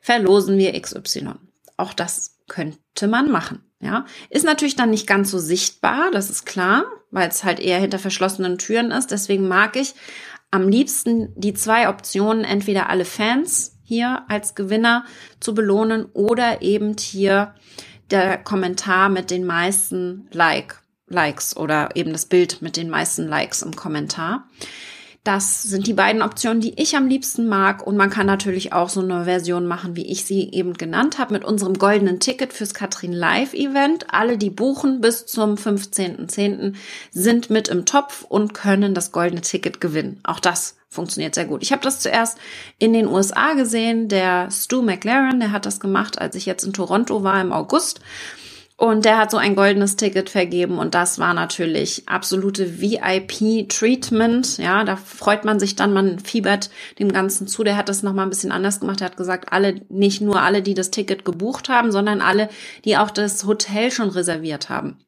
verlosen 0.00 0.56
wir 0.58 0.80
XY. 0.80 1.34
Auch 1.76 1.92
das 1.92 2.38
könnte 2.48 3.06
man 3.08 3.30
machen. 3.30 3.64
Ja, 3.80 4.06
ist 4.28 4.44
natürlich 4.44 4.74
dann 4.74 4.90
nicht 4.90 5.06
ganz 5.06 5.30
so 5.30 5.38
sichtbar, 5.38 6.10
das 6.10 6.30
ist 6.30 6.46
klar, 6.46 6.84
weil 7.12 7.28
es 7.28 7.44
halt 7.44 7.60
eher 7.60 7.78
hinter 7.78 8.00
verschlossenen 8.00 8.58
Türen 8.58 8.90
ist. 8.90 9.12
Deswegen 9.12 9.46
mag 9.46 9.76
ich 9.76 9.94
am 10.50 10.68
liebsten 10.68 11.32
die 11.36 11.54
zwei 11.54 11.88
Optionen, 11.88 12.42
entweder 12.42 12.88
alle 12.88 13.04
Fans 13.04 13.78
hier 13.84 14.24
als 14.28 14.56
Gewinner 14.56 15.04
zu 15.38 15.54
belohnen 15.54 16.06
oder 16.06 16.60
eben 16.60 16.96
hier 16.98 17.54
der 18.10 18.38
Kommentar 18.38 19.10
mit 19.10 19.30
den 19.30 19.44
meisten 19.46 20.28
like, 20.32 20.82
Likes 21.08 21.56
oder 21.56 21.90
eben 21.94 22.12
das 22.12 22.26
Bild 22.26 22.62
mit 22.62 22.76
den 22.76 22.90
meisten 22.90 23.26
Likes 23.26 23.62
im 23.62 23.74
Kommentar. 23.74 24.48
Das 25.28 25.62
sind 25.62 25.86
die 25.86 25.92
beiden 25.92 26.22
Optionen, 26.22 26.62
die 26.62 26.80
ich 26.80 26.96
am 26.96 27.06
liebsten 27.06 27.48
mag. 27.48 27.86
Und 27.86 27.98
man 27.98 28.08
kann 28.08 28.26
natürlich 28.26 28.72
auch 28.72 28.88
so 28.88 29.00
eine 29.00 29.24
Version 29.24 29.66
machen, 29.66 29.94
wie 29.94 30.10
ich 30.10 30.24
sie 30.24 30.50
eben 30.52 30.72
genannt 30.72 31.18
habe, 31.18 31.34
mit 31.34 31.44
unserem 31.44 31.74
goldenen 31.74 32.18
Ticket 32.18 32.54
fürs 32.54 32.72
Katrin 32.72 33.12
Live 33.12 33.52
Event. 33.52 34.06
Alle, 34.08 34.38
die 34.38 34.48
buchen 34.48 35.02
bis 35.02 35.26
zum 35.26 35.56
15.10. 35.56 36.74
sind 37.10 37.50
mit 37.50 37.68
im 37.68 37.84
Topf 37.84 38.24
und 38.26 38.54
können 38.54 38.94
das 38.94 39.12
goldene 39.12 39.42
Ticket 39.42 39.82
gewinnen. 39.82 40.18
Auch 40.24 40.40
das 40.40 40.76
funktioniert 40.88 41.34
sehr 41.34 41.44
gut. 41.44 41.62
Ich 41.62 41.72
habe 41.72 41.82
das 41.82 42.00
zuerst 42.00 42.38
in 42.78 42.94
den 42.94 43.06
USA 43.06 43.52
gesehen. 43.52 44.08
Der 44.08 44.50
Stu 44.50 44.80
McLaren, 44.80 45.40
der 45.40 45.52
hat 45.52 45.66
das 45.66 45.78
gemacht, 45.78 46.18
als 46.18 46.36
ich 46.36 46.46
jetzt 46.46 46.64
in 46.64 46.72
Toronto 46.72 47.22
war 47.22 47.38
im 47.38 47.52
August. 47.52 48.00
Und 48.80 49.04
der 49.04 49.18
hat 49.18 49.32
so 49.32 49.38
ein 49.38 49.56
goldenes 49.56 49.96
Ticket 49.96 50.30
vergeben 50.30 50.78
und 50.78 50.94
das 50.94 51.18
war 51.18 51.34
natürlich 51.34 52.04
absolute 52.06 52.80
VIP-Treatment. 52.80 54.58
Ja, 54.58 54.84
da 54.84 54.94
freut 54.94 55.44
man 55.44 55.58
sich 55.58 55.74
dann, 55.74 55.92
man 55.92 56.20
fiebert 56.20 56.70
dem 57.00 57.10
Ganzen 57.10 57.48
zu. 57.48 57.64
Der 57.64 57.76
hat 57.76 57.88
das 57.88 58.04
nochmal 58.04 58.24
ein 58.24 58.30
bisschen 58.30 58.52
anders 58.52 58.78
gemacht. 58.78 59.00
Er 59.00 59.06
hat 59.06 59.16
gesagt, 59.16 59.52
alle, 59.52 59.80
nicht 59.88 60.20
nur 60.20 60.40
alle, 60.42 60.62
die 60.62 60.74
das 60.74 60.92
Ticket 60.92 61.24
gebucht 61.24 61.68
haben, 61.68 61.90
sondern 61.90 62.20
alle, 62.20 62.48
die 62.84 62.96
auch 62.96 63.10
das 63.10 63.44
Hotel 63.44 63.90
schon 63.90 64.10
reserviert 64.10 64.68
haben. 64.68 65.04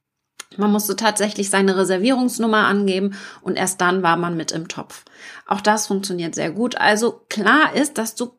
Man 0.57 0.73
musste 0.73 0.97
tatsächlich 0.97 1.49
seine 1.49 1.77
Reservierungsnummer 1.77 2.67
angeben 2.67 3.17
und 3.41 3.55
erst 3.55 3.81
dann 3.81 4.03
war 4.03 4.17
man 4.17 4.37
mit 4.37 4.51
im 4.51 4.67
Topf. 4.67 5.05
Auch 5.47 5.61
das 5.61 5.87
funktioniert 5.87 6.35
sehr 6.35 6.51
gut. 6.51 6.77
Also 6.77 7.25
klar 7.29 7.73
ist, 7.77 7.99
dass 7.99 8.17
du 8.17 8.33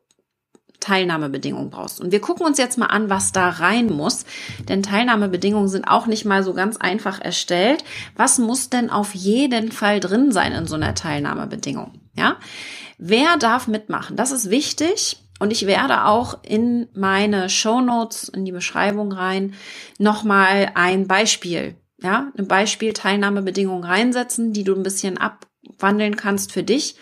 Teilnahmebedingungen 0.82 1.70
brauchst. 1.70 2.00
Und 2.00 2.12
wir 2.12 2.20
gucken 2.20 2.44
uns 2.44 2.58
jetzt 2.58 2.76
mal 2.76 2.86
an, 2.86 3.08
was 3.08 3.32
da 3.32 3.48
rein 3.48 3.86
muss. 3.86 4.24
Denn 4.68 4.82
Teilnahmebedingungen 4.82 5.68
sind 5.68 5.86
auch 5.86 6.06
nicht 6.06 6.24
mal 6.24 6.42
so 6.42 6.52
ganz 6.52 6.76
einfach 6.76 7.20
erstellt. 7.20 7.84
Was 8.16 8.38
muss 8.38 8.68
denn 8.68 8.90
auf 8.90 9.14
jeden 9.14 9.72
Fall 9.72 10.00
drin 10.00 10.32
sein 10.32 10.52
in 10.52 10.66
so 10.66 10.74
einer 10.74 10.94
Teilnahmebedingung? 10.94 12.00
Ja? 12.14 12.36
Wer 12.98 13.36
darf 13.38 13.68
mitmachen? 13.68 14.16
Das 14.16 14.32
ist 14.32 14.50
wichtig. 14.50 15.18
Und 15.38 15.50
ich 15.50 15.66
werde 15.66 16.04
auch 16.04 16.38
in 16.44 16.88
meine 16.94 17.48
Show 17.48 17.80
Notes, 17.80 18.28
in 18.28 18.44
die 18.44 18.52
Beschreibung 18.52 19.10
rein, 19.12 19.54
nochmal 19.98 20.70
ein 20.74 21.08
Beispiel, 21.08 21.74
ja, 22.00 22.30
ein 22.38 22.46
Beispiel 22.46 22.92
Teilnahmebedingungen 22.92 23.82
reinsetzen, 23.82 24.52
die 24.52 24.62
du 24.62 24.74
ein 24.74 24.84
bisschen 24.84 25.18
abwandeln 25.18 26.16
kannst 26.16 26.52
für 26.52 26.62
dich. 26.62 26.96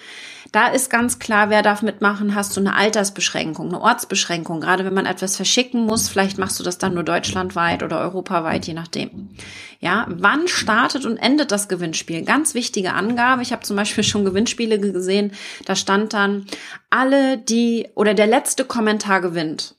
Da 0.52 0.66
ist 0.66 0.90
ganz 0.90 1.20
klar, 1.20 1.48
wer 1.48 1.62
darf 1.62 1.82
mitmachen. 1.82 2.34
Hast 2.34 2.56
du 2.56 2.60
eine 2.60 2.74
Altersbeschränkung, 2.74 3.68
eine 3.68 3.80
Ortsbeschränkung? 3.80 4.60
Gerade 4.60 4.84
wenn 4.84 4.94
man 4.94 5.06
etwas 5.06 5.36
verschicken 5.36 5.86
muss, 5.86 6.08
vielleicht 6.08 6.38
machst 6.38 6.58
du 6.58 6.64
das 6.64 6.78
dann 6.78 6.94
nur 6.94 7.04
deutschlandweit 7.04 7.84
oder 7.84 8.00
europaweit, 8.00 8.66
je 8.66 8.74
nachdem. 8.74 9.30
Ja, 9.78 10.06
wann 10.08 10.48
startet 10.48 11.06
und 11.06 11.18
endet 11.18 11.52
das 11.52 11.68
Gewinnspiel? 11.68 12.24
Ganz 12.24 12.54
wichtige 12.54 12.94
Angabe. 12.94 13.42
Ich 13.42 13.52
habe 13.52 13.62
zum 13.62 13.76
Beispiel 13.76 14.02
schon 14.02 14.24
Gewinnspiele 14.24 14.80
gesehen. 14.80 15.32
Da 15.66 15.76
stand 15.76 16.14
dann, 16.14 16.46
alle, 16.90 17.38
die 17.38 17.88
oder 17.94 18.14
der 18.14 18.26
letzte 18.26 18.64
Kommentar 18.64 19.20
gewinnt. 19.20 19.76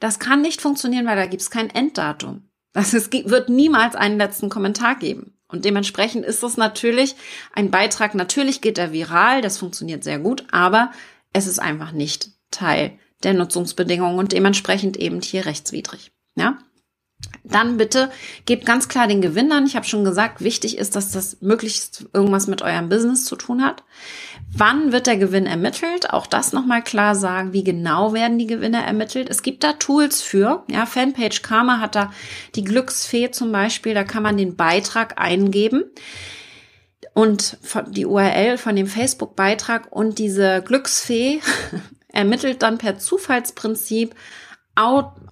Das 0.00 0.18
kann 0.18 0.40
nicht 0.40 0.62
funktionieren, 0.62 1.06
weil 1.06 1.16
da 1.16 1.26
gibt 1.26 1.42
es 1.42 1.50
kein 1.50 1.68
Enddatum. 1.68 2.48
Das, 2.72 2.94
es 2.94 3.12
wird 3.12 3.50
niemals 3.50 3.94
einen 3.94 4.18
letzten 4.18 4.48
Kommentar 4.48 4.96
geben. 4.96 5.33
Und 5.48 5.64
dementsprechend 5.64 6.24
ist 6.24 6.42
es 6.42 6.56
natürlich 6.56 7.14
ein 7.52 7.70
Beitrag. 7.70 8.14
Natürlich 8.14 8.60
geht 8.60 8.78
er 8.78 8.92
viral, 8.92 9.40
das 9.42 9.58
funktioniert 9.58 10.02
sehr 10.02 10.18
gut, 10.18 10.44
aber 10.50 10.90
es 11.32 11.46
ist 11.46 11.58
einfach 11.58 11.92
nicht 11.92 12.30
Teil 12.50 12.98
der 13.22 13.34
Nutzungsbedingungen 13.34 14.18
und 14.18 14.32
dementsprechend 14.32 14.96
eben 14.96 15.20
hier 15.20 15.46
rechtswidrig. 15.46 16.12
Ja? 16.36 16.58
Dann 17.44 17.76
bitte 17.76 18.10
gebt 18.46 18.64
ganz 18.64 18.88
klar 18.88 19.06
den 19.06 19.20
Gewinn 19.20 19.52
an. 19.52 19.66
Ich 19.66 19.76
habe 19.76 19.86
schon 19.86 20.04
gesagt, 20.04 20.42
wichtig 20.42 20.78
ist, 20.78 20.96
dass 20.96 21.12
das 21.12 21.40
möglichst 21.40 22.06
irgendwas 22.12 22.46
mit 22.46 22.62
eurem 22.62 22.88
Business 22.88 23.24
zu 23.24 23.36
tun 23.36 23.62
hat. 23.62 23.84
Wann 24.50 24.92
wird 24.92 25.06
der 25.06 25.16
Gewinn 25.16 25.46
ermittelt? 25.46 26.10
Auch 26.10 26.26
das 26.26 26.52
nochmal 26.52 26.82
klar 26.82 27.14
sagen. 27.14 27.52
Wie 27.52 27.64
genau 27.64 28.12
werden 28.14 28.38
die 28.38 28.46
Gewinne 28.46 28.84
ermittelt? 28.84 29.28
Es 29.28 29.42
gibt 29.42 29.62
da 29.64 29.74
Tools 29.74 30.22
für. 30.22 30.64
Ja, 30.70 30.86
Fanpage 30.86 31.42
Karma 31.42 31.80
hat 31.80 31.94
da 31.94 32.12
die 32.54 32.64
Glücksfee 32.64 33.30
zum 33.30 33.52
Beispiel. 33.52 33.94
Da 33.94 34.04
kann 34.04 34.22
man 34.22 34.36
den 34.36 34.56
Beitrag 34.56 35.20
eingeben 35.20 35.84
und 37.14 37.58
die 37.90 38.06
URL 38.06 38.58
von 38.58 38.76
dem 38.76 38.86
Facebook-Beitrag 38.86 39.90
und 39.90 40.18
diese 40.18 40.62
Glücksfee 40.62 41.40
ermittelt 42.08 42.62
dann 42.62 42.78
per 42.78 42.98
Zufallsprinzip 42.98 44.14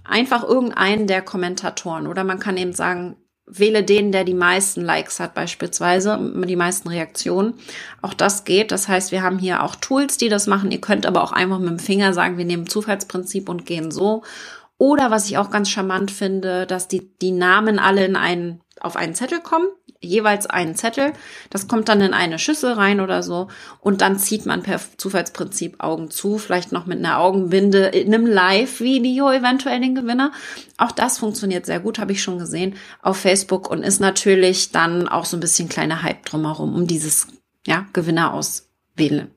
einfach 0.05 0.43
irgendeinen 0.43 1.07
der 1.07 1.23
Kommentatoren. 1.23 2.07
Oder 2.07 2.25
man 2.25 2.39
kann 2.39 2.57
eben 2.57 2.73
sagen, 2.73 3.17
wähle 3.47 3.83
den, 3.83 4.13
der 4.13 4.25
die 4.25 4.35
meisten 4.35 4.83
Likes 4.83 5.21
hat 5.21 5.35
beispielsweise, 5.35 6.19
die 6.47 6.57
meisten 6.57 6.89
Reaktionen. 6.89 7.55
Auch 8.01 8.15
das 8.15 8.45
geht. 8.45 8.73
Das 8.73 8.89
heißt, 8.89 9.13
wir 9.13 9.23
haben 9.23 9.39
hier 9.39 9.63
auch 9.63 9.77
Tools, 9.77 10.17
die 10.17 10.29
das 10.29 10.47
machen. 10.47 10.71
Ihr 10.71 10.81
könnt 10.81 11.07
aber 11.07 11.23
auch 11.23 11.33
einfach 11.33 11.59
mit 11.59 11.71
dem 11.71 11.79
Finger 11.79 12.13
sagen, 12.13 12.39
wir 12.39 12.45
nehmen 12.45 12.69
Zufallsprinzip 12.69 13.49
und 13.49 13.67
gehen 13.67 13.91
so. 13.91 14.23
Oder 14.79 15.11
was 15.11 15.27
ich 15.27 15.39
auch 15.39 15.51
ganz 15.51 15.69
charmant 15.71 16.11
finde, 16.11 16.67
dass 16.67 16.89
die, 16.89 17.17
die 17.21 17.31
Namen 17.31 17.79
alle 17.79 18.05
in 18.05 18.17
einen, 18.17 18.61
auf 18.81 18.97
einen 18.97 19.15
Zettel 19.15 19.41
kommen 19.41 19.69
jeweils 20.03 20.47
einen 20.47 20.75
Zettel. 20.75 21.13
Das 21.49 21.69
kommt 21.69 21.89
dann 21.89 22.01
in 22.01 22.13
eine 22.13 22.39
Schüssel 22.39 22.73
rein 22.73 23.01
oder 23.01 23.23
so. 23.23 23.49
Und 23.81 24.01
dann 24.01 24.19
zieht 24.19 24.45
man 24.45 24.63
per 24.63 24.81
Zufallsprinzip 24.97 25.83
Augen 25.83 26.11
zu, 26.11 26.39
vielleicht 26.39 26.73
noch 26.73 26.87
mit 26.87 26.99
einer 26.99 27.19
Augenbinde 27.19 27.87
in 27.87 28.13
einem 28.13 28.27
Live-Video 28.27 29.31
eventuell 29.31 29.81
den 29.81 29.95
Gewinner. 29.95 30.33
Auch 30.77 30.93
das 30.93 31.19
funktioniert 31.19 31.67
sehr 31.67 31.81
gut, 31.81 31.99
habe 31.99 32.13
ich 32.13 32.23
schon 32.23 32.39
gesehen 32.39 32.75
auf 33.01 33.17
Facebook 33.17 33.71
und 33.71 33.83
ist 33.83 34.01
natürlich 34.01 34.73
dann 34.73 35.09
auch 35.09 35.25
so 35.25 35.37
ein 35.37 35.41
bisschen 35.41 35.69
kleiner 35.69 36.03
Hype 36.03 36.27
drumherum, 36.27 36.75
um 36.75 36.87
dieses 36.87 37.29
ja, 37.67 37.87
Gewinner 37.93 38.35
auswählen. 38.35 39.31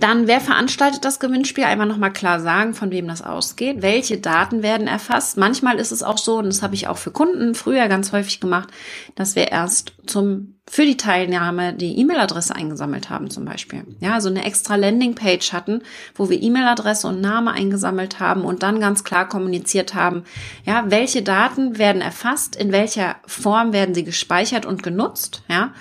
Dann, 0.00 0.26
wer 0.26 0.40
veranstaltet 0.40 1.04
das 1.04 1.20
Gewinnspiel? 1.20 1.64
Einmal 1.64 1.86
nochmal 1.86 2.12
klar 2.12 2.40
sagen, 2.40 2.74
von 2.74 2.90
wem 2.90 3.08
das 3.08 3.22
ausgeht. 3.22 3.82
Welche 3.82 4.18
Daten 4.18 4.62
werden 4.62 4.86
erfasst? 4.86 5.36
Manchmal 5.36 5.78
ist 5.78 5.92
es 5.92 6.02
auch 6.02 6.18
so, 6.18 6.38
und 6.38 6.46
das 6.46 6.62
habe 6.62 6.74
ich 6.74 6.88
auch 6.88 6.98
für 6.98 7.10
Kunden 7.10 7.54
früher 7.54 7.88
ganz 7.88 8.12
häufig 8.12 8.40
gemacht, 8.40 8.68
dass 9.14 9.36
wir 9.36 9.48
erst 9.48 9.92
zum, 10.06 10.56
für 10.68 10.84
die 10.84 10.96
Teilnahme 10.96 11.74
die 11.74 11.98
E-Mail-Adresse 11.98 12.54
eingesammelt 12.54 13.10
haben 13.10 13.30
zum 13.30 13.44
Beispiel. 13.44 13.84
Ja, 14.00 14.14
also 14.14 14.28
eine 14.28 14.44
extra 14.44 14.76
Landingpage 14.76 15.52
hatten, 15.52 15.82
wo 16.14 16.30
wir 16.30 16.42
E-Mail-Adresse 16.42 17.08
und 17.08 17.20
Name 17.20 17.52
eingesammelt 17.52 18.20
haben 18.20 18.42
und 18.42 18.62
dann 18.62 18.80
ganz 18.80 19.04
klar 19.04 19.28
kommuniziert 19.28 19.94
haben, 19.94 20.24
ja, 20.64 20.84
welche 20.88 21.22
Daten 21.22 21.78
werden 21.78 22.02
erfasst, 22.02 22.56
in 22.56 22.72
welcher 22.72 23.16
Form 23.26 23.72
werden 23.72 23.94
sie 23.94 24.04
gespeichert 24.04 24.66
und 24.66 24.82
genutzt, 24.82 25.42
ja, 25.48 25.72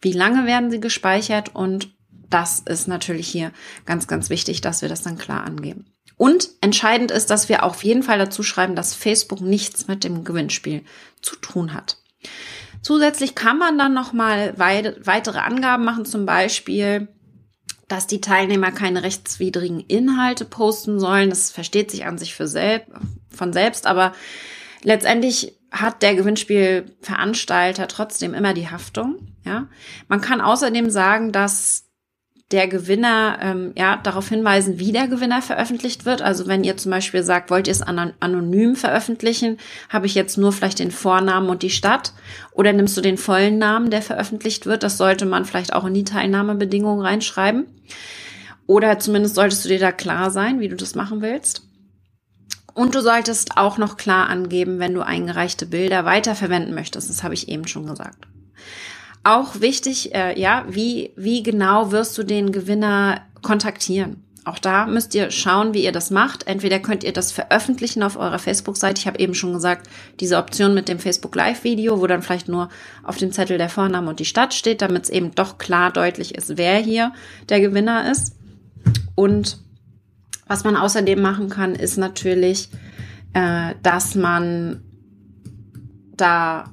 wie 0.00 0.12
lange 0.12 0.46
werden 0.46 0.70
sie 0.70 0.80
gespeichert 0.80 1.54
und 1.54 1.90
das 2.30 2.60
ist 2.60 2.88
natürlich 2.88 3.28
hier 3.28 3.52
ganz, 3.84 4.06
ganz 4.06 4.30
wichtig, 4.30 4.60
dass 4.60 4.82
wir 4.82 4.88
das 4.88 5.02
dann 5.02 5.18
klar 5.18 5.44
angeben. 5.44 5.86
Und 6.16 6.50
entscheidend 6.60 7.10
ist, 7.10 7.30
dass 7.30 7.48
wir 7.48 7.64
auf 7.64 7.82
jeden 7.82 8.02
Fall 8.02 8.18
dazu 8.18 8.42
schreiben, 8.42 8.76
dass 8.76 8.94
Facebook 8.94 9.40
nichts 9.40 9.88
mit 9.88 10.04
dem 10.04 10.22
Gewinnspiel 10.24 10.84
zu 11.22 11.36
tun 11.36 11.72
hat. 11.72 11.96
Zusätzlich 12.82 13.34
kann 13.34 13.58
man 13.58 13.78
dann 13.78 13.94
nochmal 13.94 14.54
weitere 14.56 15.38
Angaben 15.38 15.84
machen, 15.84 16.04
zum 16.04 16.26
Beispiel, 16.26 17.08
dass 17.88 18.06
die 18.06 18.20
Teilnehmer 18.20 18.70
keine 18.70 19.02
rechtswidrigen 19.02 19.80
Inhalte 19.80 20.44
posten 20.44 21.00
sollen. 21.00 21.30
Das 21.30 21.50
versteht 21.50 21.90
sich 21.90 22.06
an 22.06 22.18
sich 22.18 22.34
für 22.34 22.46
selb 22.46 22.86
von 23.34 23.52
selbst, 23.52 23.86
aber 23.86 24.12
letztendlich 24.82 25.58
hat 25.70 26.02
der 26.02 26.14
Gewinnspielveranstalter 26.14 27.88
trotzdem 27.88 28.34
immer 28.34 28.54
die 28.54 28.68
Haftung. 28.68 29.34
Ja, 29.44 29.68
man 30.08 30.20
kann 30.20 30.40
außerdem 30.40 30.90
sagen, 30.90 31.32
dass 31.32 31.89
der 32.50 32.66
Gewinner 32.66 33.38
ähm, 33.40 33.72
ja 33.76 33.96
darauf 33.96 34.28
hinweisen, 34.28 34.78
wie 34.78 34.90
der 34.90 35.06
Gewinner 35.06 35.40
veröffentlicht 35.40 36.04
wird. 36.04 36.20
Also 36.20 36.48
wenn 36.48 36.64
ihr 36.64 36.76
zum 36.76 36.90
Beispiel 36.90 37.22
sagt, 37.22 37.50
wollt 37.50 37.68
ihr 37.68 37.72
es 37.72 37.82
anonym 37.82 38.74
veröffentlichen, 38.74 39.58
habe 39.88 40.06
ich 40.06 40.14
jetzt 40.14 40.36
nur 40.36 40.52
vielleicht 40.52 40.80
den 40.80 40.90
Vornamen 40.90 41.48
und 41.48 41.62
die 41.62 41.70
Stadt 41.70 42.12
oder 42.52 42.72
nimmst 42.72 42.96
du 42.96 43.00
den 43.00 43.18
vollen 43.18 43.58
Namen, 43.58 43.90
der 43.90 44.02
veröffentlicht 44.02 44.66
wird? 44.66 44.82
Das 44.82 44.96
sollte 44.96 45.26
man 45.26 45.44
vielleicht 45.44 45.72
auch 45.72 45.84
in 45.84 45.94
die 45.94 46.04
Teilnahmebedingungen 46.04 47.04
reinschreiben. 47.04 47.66
Oder 48.66 48.98
zumindest 48.98 49.34
solltest 49.34 49.64
du 49.64 49.68
dir 49.68 49.80
da 49.80 49.92
klar 49.92 50.30
sein, 50.30 50.60
wie 50.60 50.68
du 50.68 50.76
das 50.76 50.94
machen 50.94 51.22
willst. 51.22 51.62
Und 52.74 52.94
du 52.94 53.00
solltest 53.00 53.56
auch 53.56 53.78
noch 53.78 53.96
klar 53.96 54.28
angeben, 54.28 54.78
wenn 54.78 54.94
du 54.94 55.04
eingereichte 55.04 55.66
Bilder 55.66 56.04
weiterverwenden 56.04 56.74
möchtest. 56.74 57.10
Das 57.10 57.22
habe 57.22 57.34
ich 57.34 57.48
eben 57.48 57.66
schon 57.66 57.86
gesagt. 57.86 58.28
Auch 59.22 59.60
wichtig, 59.60 60.14
äh, 60.14 60.38
ja, 60.40 60.64
wie, 60.68 61.12
wie 61.16 61.42
genau 61.42 61.92
wirst 61.92 62.16
du 62.16 62.22
den 62.22 62.52
Gewinner 62.52 63.20
kontaktieren? 63.42 64.24
Auch 64.46 64.58
da 64.58 64.86
müsst 64.86 65.14
ihr 65.14 65.30
schauen, 65.30 65.74
wie 65.74 65.84
ihr 65.84 65.92
das 65.92 66.10
macht. 66.10 66.46
Entweder 66.46 66.78
könnt 66.78 67.04
ihr 67.04 67.12
das 67.12 67.30
veröffentlichen 67.30 68.02
auf 68.02 68.16
eurer 68.16 68.38
Facebook-Seite. 68.38 68.98
Ich 68.98 69.06
habe 69.06 69.18
eben 69.18 69.34
schon 69.34 69.52
gesagt, 69.52 69.88
diese 70.18 70.38
Option 70.38 70.72
mit 70.72 70.88
dem 70.88 70.98
Facebook 70.98 71.34
Live-Video, 71.36 72.00
wo 72.00 72.06
dann 72.06 72.22
vielleicht 72.22 72.48
nur 72.48 72.70
auf 73.02 73.18
dem 73.18 73.32
Zettel 73.32 73.58
der 73.58 73.68
Vorname 73.68 74.08
und 74.08 74.18
die 74.18 74.24
Stadt 74.24 74.54
steht, 74.54 74.80
damit 74.80 75.04
es 75.04 75.10
eben 75.10 75.34
doch 75.34 75.58
klar 75.58 75.92
deutlich 75.92 76.34
ist, 76.34 76.56
wer 76.56 76.78
hier 76.78 77.12
der 77.50 77.60
Gewinner 77.60 78.10
ist. 78.10 78.34
Und 79.14 79.58
was 80.46 80.64
man 80.64 80.74
außerdem 80.74 81.20
machen 81.20 81.50
kann, 81.50 81.74
ist 81.74 81.98
natürlich, 81.98 82.70
äh, 83.34 83.74
dass 83.82 84.14
man 84.14 84.82
da 86.16 86.64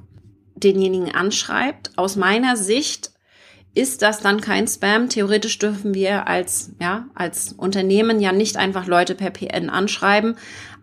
denjenigen 0.64 1.14
anschreibt. 1.14 1.92
Aus 1.98 2.16
meiner 2.16 2.58
Sicht 2.58 3.12
ist 3.78 4.02
das 4.02 4.22
dann 4.22 4.42
kein 4.42 4.68
Spam. 4.68 5.08
Theoretisch 5.08 5.60
dürfen 5.60 5.94
wir 5.94 6.28
als, 6.28 6.72
ja, 6.82 7.06
als 7.14 7.54
Unternehmen 7.54 8.20
ja 8.20 8.32
nicht 8.32 8.58
einfach 8.58 8.88
Leute 8.88 9.14
per 9.14 9.30
PN 9.30 9.70
anschreiben. 9.70 10.36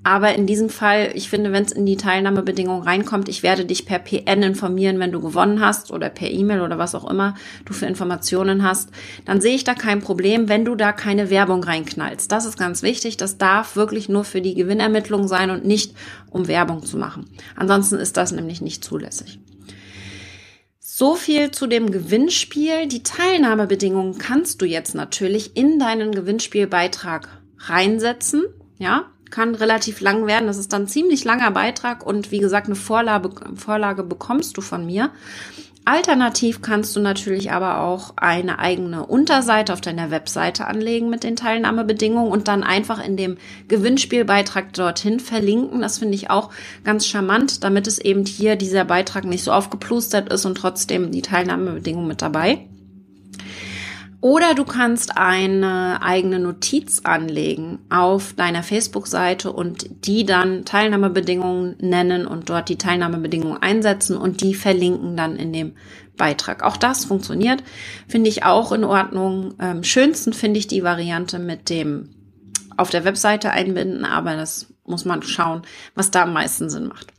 Aber 0.07 0.35
in 0.35 0.47
diesem 0.47 0.69
Fall, 0.69 1.13
ich 1.15 1.31
finde, 1.31 1.51
wenn 1.51 1.65
es 1.65 1.73
in 1.73 1.87
die 1.87 1.97
Teilnahmebedingungen 1.97 2.83
reinkommt, 2.83 3.29
ich 3.31 3.43
werde 3.43 3.65
dich 3.65 3.87
per 3.87 3.99
PN 3.99 4.43
informieren, 4.43 5.01
wenn 5.01 5.11
du 5.11 5.21
gewonnen 5.21 5.61
hast 5.61 5.91
oder 5.91 6.11
per 6.11 6.31
E-Mail 6.31 6.61
oder 6.61 6.79
was 6.79 6.95
auch 6.95 7.11
immer 7.11 7.35
du 7.65 7.73
für 7.73 7.87
Informationen 7.87 8.63
hast, 8.63 8.91
dann 9.25 9.41
sehe 9.41 9.55
ich 9.55 9.65
da 9.65 9.73
kein 9.75 10.01
Problem, 10.01 10.51
wenn 10.51 10.67
du 10.67 10.75
da 10.75 10.93
keine 10.93 11.31
Werbung 11.31 11.65
reinknallst. 11.65 12.31
Das 12.31 12.45
ist 12.45 12.59
ganz 12.59 12.83
wichtig. 12.83 13.17
Das 13.17 13.39
darf 13.39 13.77
wirklich 13.77 14.11
nur 14.11 14.25
für 14.25 14.43
die 14.43 14.55
Gewinnermittlung 14.55 15.27
sein 15.27 15.51
und 15.51 15.65
nicht 15.65 15.95
um 16.31 16.49
Werbung 16.49 16.85
zu 16.85 16.99
machen. 16.99 17.25
Ansonsten 17.57 17.97
ist 17.97 18.19
das 18.19 18.31
nämlich 18.31 18.61
nicht 18.61 18.85
zulässig. 18.85 19.41
So 20.97 21.17
viel 21.17 21.51
zu 21.51 21.67
dem 21.67 21.91
Gewinnspiel. 21.91 22.87
Die 22.87 23.03
Teilnahmebedingungen 23.03 24.17
kannst 24.17 24.63
du 24.63 24.65
jetzt 24.65 24.95
natürlich 24.95 25.57
in 25.57 25.81
deinen 25.81 26.13
Gewinnspielbeitrag 26.13 27.29
reinsetzen. 27.59 28.45
Ja, 28.79 29.07
kann 29.29 29.57
relativ 29.57 30.01
lang 30.01 30.29
werden. 30.29 30.47
Das 30.47 30.57
ist 30.57 30.73
dann 30.73 30.87
ziemlich 30.87 31.25
langer 31.25 31.51
Beitrag 31.51 32.07
und 32.07 32.31
wie 32.31 32.39
gesagt, 32.39 32.69
eine 32.69 32.77
Vorlage, 32.77 33.31
Vorlage 33.57 34.05
bekommst 34.05 34.57
du 34.57 34.61
von 34.61 34.87
mir. 34.87 35.11
Alternativ 35.87 36.63
kannst 36.63 36.97
du 36.97 37.01
natürlich 37.01 37.53
aber 37.53 37.81
auch 37.81 38.15
eine 38.17 38.59
eigene 38.59 39.05
Unterseite 39.05 39.75
auf 39.75 39.83
deiner 39.83 40.11
Webseite 40.11 40.67
anlegen 40.67 41.11
mit 41.11 41.25
den 41.25 41.37
Teilnahmebedingungen 41.37 42.33
und 42.33 42.49
dann 42.49 42.63
einfach 42.63 43.05
in 43.05 43.19
dem 43.19 43.37
Gewinnspielbeitrag 43.69 44.73
dorthin 44.73 45.21
verlinken. 45.21 45.83
Das 45.83 45.99
finde 45.99 46.15
ich 46.15 46.31
auch 46.31 46.49
ganz 46.85 47.07
charmant, 47.07 47.65
damit 47.65 47.87
es 47.87 47.99
eben 47.99 48.25
hier 48.25 48.57
dieser 48.57 48.87
Beitrag 48.87 49.25
nicht 49.25 49.45
so 49.45 49.53
aufgeplustert 49.53 50.33
ist 50.33 50.47
und 50.47 50.55
trotzdem 50.55 51.11
die 51.11 51.23
Teilnahmebedingungen 51.23 52.09
mit 52.09 52.23
dabei. 52.23 52.67
Oder 54.25 54.55
du 54.55 54.65
kannst 54.65 55.19
eine 55.19 55.99
eigene 56.01 56.39
Notiz 56.39 57.03
anlegen 57.05 57.81
auf 57.91 58.33
deiner 58.33 58.63
Facebook-Seite 58.63 59.53
und 59.53 60.07
die 60.07 60.25
dann 60.25 60.65
Teilnahmebedingungen 60.65 61.77
nennen 61.79 62.27
und 62.27 62.49
dort 62.49 62.71
die 62.71 62.79
Teilnahmebedingungen 62.79 63.63
einsetzen 63.63 64.17
und 64.17 64.41
die 64.41 64.55
verlinken 64.55 65.15
dann 65.15 65.37
in 65.37 65.53
dem 65.53 65.75
Beitrag. 66.17 66.63
Auch 66.63 66.79
das 66.79 67.05
funktioniert, 67.05 67.63
finde 68.09 68.31
ich 68.31 68.45
auch 68.45 68.73
in 68.73 68.85
Ordnung. 68.85 69.57
Ähm, 69.61 69.85
schönsten 69.85 70.33
finde 70.33 70.59
ich 70.59 70.69
die 70.69 70.85
Variante 70.85 71.39
mit 71.39 71.69
dem 71.69 72.09
auf 72.79 72.89
der 72.89 73.05
Webseite 73.05 73.51
einbinden, 73.51 74.07
aber 74.07 74.37
das 74.37 74.73
muss 74.87 75.05
man 75.05 75.21
schauen, 75.21 75.61
was 75.95 76.11
da 76.11 76.23
am 76.23 76.33
meisten 76.33 76.71
Sinn 76.71 76.89
macht. 76.89 77.13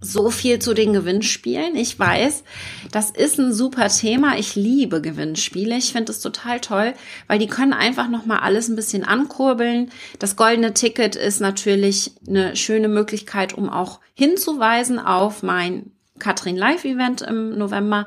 So 0.00 0.30
viel 0.30 0.60
zu 0.60 0.74
den 0.74 0.92
Gewinnspielen. 0.92 1.74
Ich 1.74 1.98
weiß, 1.98 2.44
das 2.92 3.10
ist 3.10 3.38
ein 3.38 3.52
super 3.52 3.88
Thema. 3.88 4.38
Ich 4.38 4.54
liebe 4.54 5.00
Gewinnspiele. 5.00 5.76
Ich 5.76 5.92
finde 5.92 6.12
es 6.12 6.20
total 6.20 6.60
toll, 6.60 6.94
weil 7.26 7.40
die 7.40 7.48
können 7.48 7.72
einfach 7.72 8.08
noch 8.08 8.24
mal 8.24 8.38
alles 8.38 8.68
ein 8.68 8.76
bisschen 8.76 9.02
ankurbeln. 9.02 9.90
Das 10.20 10.36
goldene 10.36 10.72
Ticket 10.72 11.16
ist 11.16 11.40
natürlich 11.40 12.12
eine 12.28 12.54
schöne 12.54 12.88
Möglichkeit, 12.88 13.54
um 13.54 13.68
auch 13.68 13.98
hinzuweisen 14.14 15.00
auf 15.00 15.42
mein 15.42 15.90
Katrin 16.20 16.56
Live 16.56 16.84
Event 16.84 17.22
im 17.22 17.58
November. 17.58 18.06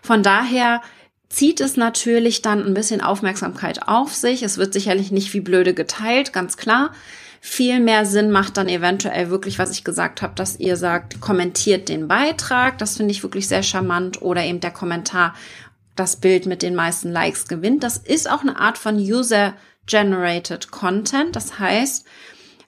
Von 0.00 0.22
daher 0.22 0.80
zieht 1.28 1.60
es 1.60 1.76
natürlich 1.76 2.42
dann 2.42 2.64
ein 2.64 2.74
bisschen 2.74 3.00
Aufmerksamkeit 3.00 3.88
auf 3.88 4.14
sich. 4.14 4.42
Es 4.42 4.58
wird 4.58 4.72
sicherlich 4.72 5.10
nicht 5.10 5.32
wie 5.34 5.40
blöde 5.40 5.74
geteilt, 5.74 6.32
ganz 6.32 6.56
klar. 6.56 6.92
Viel 7.44 7.80
mehr 7.80 8.06
Sinn 8.06 8.30
macht 8.30 8.56
dann 8.56 8.68
eventuell 8.68 9.28
wirklich, 9.28 9.58
was 9.58 9.72
ich 9.72 9.82
gesagt 9.82 10.22
habe, 10.22 10.32
dass 10.36 10.60
ihr 10.60 10.76
sagt, 10.76 11.20
kommentiert 11.20 11.88
den 11.88 12.06
Beitrag. 12.06 12.78
Das 12.78 12.96
finde 12.96 13.10
ich 13.10 13.24
wirklich 13.24 13.48
sehr 13.48 13.64
charmant. 13.64 14.22
Oder 14.22 14.44
eben 14.44 14.60
der 14.60 14.70
Kommentar, 14.70 15.34
das 15.96 16.14
Bild 16.14 16.46
mit 16.46 16.62
den 16.62 16.76
meisten 16.76 17.10
Likes 17.10 17.48
gewinnt. 17.48 17.82
Das 17.82 17.98
ist 17.98 18.30
auch 18.30 18.42
eine 18.42 18.60
Art 18.60 18.78
von 18.78 18.96
User-Generated 18.96 20.70
Content. 20.70 21.34
Das 21.34 21.58
heißt, 21.58 22.06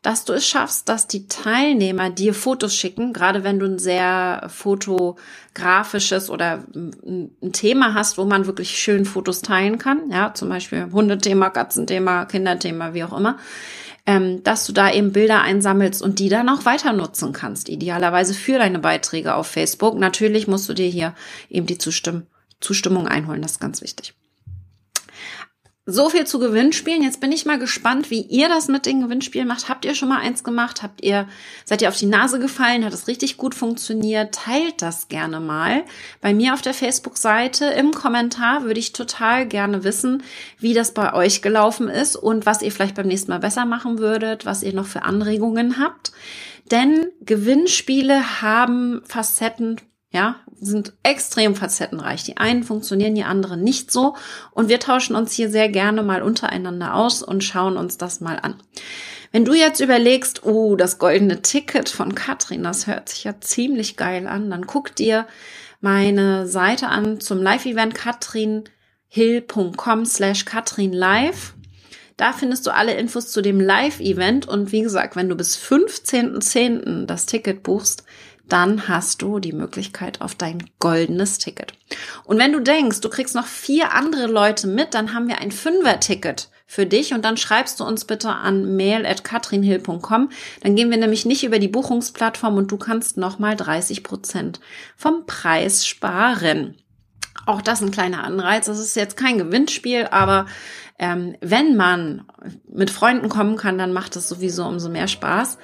dass 0.03 0.25
du 0.25 0.33
es 0.33 0.45
schaffst, 0.45 0.89
dass 0.89 1.07
die 1.07 1.29
Teilnehmer 1.29 2.11
dir 2.11 2.35
Fotos 2.35 2.75
schicken, 2.75 3.13
gerade 3.13 3.45
wenn 3.45 3.61
du 3.61 3.67
ein 3.67 3.79
sehr 3.79 4.51
fotografisches 4.53 6.31
oder 6.31 6.65
ein 6.75 7.53
Thema 7.53 7.95
hast, 7.95 8.19
wo 8.19 8.25
man 8.25 8.47
wirklich 8.47 8.77
schön 8.77 9.05
Fotos 9.05 9.41
teilen 9.41 9.79
kann, 9.79 10.11
ja, 10.11 10.35
zum 10.35 10.49
Beispiel 10.49 10.89
Hundethema, 10.91 11.51
Katzenthema, 11.51 12.25
Kinderthema, 12.25 12.93
wie 12.93 13.05
auch 13.05 13.17
immer, 13.17 13.39
ähm, 14.07 14.43
dass 14.43 14.67
du 14.67 14.73
da 14.73 14.93
eben 14.93 15.13
Bilder 15.13 15.41
einsammelst 15.41 16.03
und 16.03 16.19
die 16.19 16.29
dann 16.29 16.49
auch 16.49 16.65
weiter 16.65 16.93
nutzen 16.93 17.33
kannst, 17.33 17.69
idealerweise 17.69 18.35
für 18.35 18.59
deine 18.59 18.79
Beiträge 18.79 19.35
auf 19.35 19.47
Facebook. 19.47 19.99
Natürlich 19.99 20.47
musst 20.47 20.69
du 20.69 20.75
dir 20.75 20.89
hier 20.89 21.15
eben 21.49 21.67
die 21.67 21.79
Zustimm 21.79 22.27
Zustimmung 22.61 23.07
einholen, 23.07 23.43
das 23.43 23.53
ist 23.53 23.61
ganz 23.61 23.83
wichtig. 23.83 24.15
So 25.87 26.09
viel 26.09 26.27
zu 26.27 26.39
Gewinnspielen. 26.39 27.03
Jetzt 27.03 27.21
bin 27.21 27.31
ich 27.31 27.45
mal 27.45 27.59
gespannt, 27.59 28.11
wie 28.11 28.23
ihr 28.23 28.49
das 28.49 28.69
mit 28.69 28.87
den 28.87 29.03
Gewinnspielen 29.03 29.47
macht. 29.47 29.69
Habt 29.69 29.85
ihr 29.85 29.95
schon 29.95 30.09
mal 30.09 30.21
eins 30.21 30.43
gemacht? 30.43 30.83
Habt 30.83 31.05
ihr, 31.05 31.29
seid 31.67 31.83
ihr 31.83 31.91
auf 31.91 31.97
die 31.99 32.07
Nase 32.07 32.39
gefallen? 32.39 32.87
Hat 32.87 32.95
es 32.95 33.07
richtig 33.07 33.37
gut 33.37 33.55
funktioniert? 33.55 34.35
Teilt 34.35 34.81
das 34.81 35.09
gerne 35.09 35.41
mal. 35.41 35.85
Bei 36.23 36.33
mir 36.33 36.55
auf 36.55 36.63
der 36.63 36.73
Facebook-Seite 36.73 37.67
im 37.67 37.91
Kommentar 37.91 38.63
würde 38.63 38.81
ich 38.81 38.95
total 38.95 39.47
gerne 39.47 39.85
wissen, 39.85 40.23
wie 40.59 40.73
das 40.73 40.95
bei 40.95 41.13
euch 41.13 41.43
gelaufen 41.43 41.89
ist 41.89 42.17
und 42.17 42.47
was 42.47 42.63
ihr 42.63 42.73
vielleicht 42.73 42.95
beim 42.95 43.09
nächsten 43.09 43.31
Mal 43.31 43.41
besser 43.41 43.67
machen 43.67 43.99
würdet, 43.99 44.47
was 44.47 44.63
ihr 44.63 44.73
noch 44.73 44.87
für 44.87 45.03
Anregungen 45.03 45.79
habt. 45.79 46.13
Denn 46.71 47.09
Gewinnspiele 47.21 48.41
haben 48.41 49.03
Facetten 49.05 49.77
ja, 50.15 50.37
sind 50.61 50.93
extrem 51.03 51.57
facettenreich. 51.57 52.23
Die 52.23 52.37
einen 52.39 52.63
funktionieren, 52.63 53.17
die 53.17 53.25
anderen 53.25 53.63
nicht 53.63 53.91
so. 53.91 54.15
Und 54.53 54.69
wir 54.69 54.79
tauschen 54.79 55.17
uns 55.17 55.33
hier 55.33 55.51
sehr 55.51 55.69
gerne 55.69 56.05
mal 56.05 56.23
untereinander 56.23 56.95
aus 56.95 57.21
und 57.23 57.43
schauen 57.43 57.77
uns 57.77 57.99
das 57.99 58.21
mal 58.21 58.39
an. 58.41 58.55
Wenn 59.33 59.45
du 59.45 59.55
jetzt 59.55 59.81
überlegst, 59.81 60.45
oh, 60.45 60.77
das 60.77 60.99
goldene 60.99 61.43
Ticket 61.43 61.89
von 61.89 62.15
Katrin, 62.15 62.63
das 62.63 62.87
hört 62.87 63.09
sich 63.09 63.25
ja 63.25 63.41
ziemlich 63.41 63.97
geil 63.97 64.29
an, 64.29 64.49
dann 64.49 64.69
guck 64.69 64.95
dir 64.95 65.27
meine 65.81 66.47
Seite 66.47 66.87
an 66.87 67.19
zum 67.19 67.43
Live-Event 67.43 67.97
katrinhill.com 67.97 70.07
slash 70.07 70.45
katrinlive. 70.45 71.55
Da 72.17 72.33
findest 72.33 72.69
du 72.69 72.73
alle 72.73 72.95
Infos 72.95 73.33
zu 73.33 73.43
dem 73.43 73.59
Live-Event 73.59 74.47
und 74.47 74.71
wie 74.71 74.83
gesagt, 74.83 75.17
wenn 75.17 75.29
du 75.29 75.35
bis 75.35 75.59
15.10. 75.59 77.07
das 77.07 77.27
Ticket 77.27 77.65
buchst, 77.65 78.04
dann 78.49 78.89
hast 78.89 79.23
du 79.23 79.39
die 79.39 79.53
Möglichkeit 79.53 80.21
auf 80.21 80.35
dein 80.35 80.65
goldenes 80.79 81.39
Ticket. 81.39 81.73
Und 82.25 82.39
wenn 82.39 82.53
du 82.53 82.61
denkst, 82.61 83.01
du 83.01 83.09
kriegst 83.09 83.35
noch 83.35 83.47
vier 83.47 83.93
andere 83.93 84.27
Leute 84.27 84.67
mit, 84.67 84.95
dann 84.95 85.15
haben 85.15 85.29
wir 85.29 85.39
ein 85.39 85.51
Fünfer-Ticket 85.51 86.51
für 86.67 86.87
dich 86.87 87.15
und 87.15 87.25
dann 87.25 87.37
schreibst 87.37 87.81
du 87.81 87.85
uns 87.85 88.05
bitte 88.05 88.31
an 88.31 88.77
mail@katrinhill.com. 88.77 90.31
Dann 90.63 90.77
gehen 90.77 90.91
wir 90.91 90.97
nämlich 90.97 91.25
nicht 91.25 91.45
über 91.45 91.59
die 91.59 91.69
Buchungsplattform 91.69 92.57
und 92.57 92.71
du 92.71 92.77
kannst 92.77 93.17
nochmal 93.17 93.57
30 93.57 94.03
Prozent 94.03 94.61
vom 94.97 95.27
Preis 95.27 95.87
sparen. 95.87 96.77
Auch 97.47 97.63
das 97.63 97.83
ein 97.83 97.91
kleiner 97.91 98.25
Anreiz. 98.25 98.67
Das 98.67 98.79
ist 98.79 98.97
jetzt 98.97 99.17
kein 99.17 99.39
Gewinnspiel, 99.39 100.09
aber 100.11 100.47
ähm, 100.99 101.37
wenn 101.41 101.77
man 101.77 102.25
mit 102.69 102.91
Freunden 102.91 103.29
kommen 103.29 103.57
kann, 103.57 103.79
dann 103.79 103.93
macht 103.93 104.17
es 104.17 104.29
sowieso 104.29 104.65
umso 104.65 104.89
mehr 104.89 105.09
Spaß. 105.09 105.59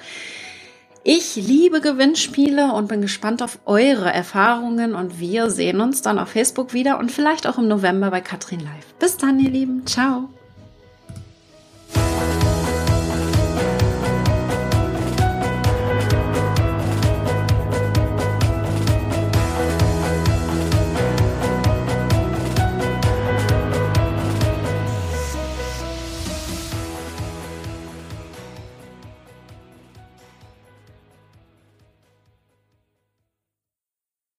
Ich 1.03 1.35
liebe 1.35 1.81
Gewinnspiele 1.81 2.73
und 2.73 2.87
bin 2.87 3.01
gespannt 3.01 3.41
auf 3.41 3.57
eure 3.65 4.13
Erfahrungen 4.13 4.93
und 4.93 5.19
wir 5.19 5.49
sehen 5.49 5.81
uns 5.81 6.03
dann 6.03 6.19
auf 6.19 6.29
Facebook 6.29 6.73
wieder 6.73 6.99
und 6.99 7.11
vielleicht 7.11 7.47
auch 7.47 7.57
im 7.57 7.67
November 7.67 8.11
bei 8.11 8.21
Katrin 8.21 8.59
Live. 8.59 8.93
Bis 8.99 9.17
dann, 9.17 9.39
ihr 9.39 9.49
Lieben. 9.49 9.85
Ciao. 9.87 10.29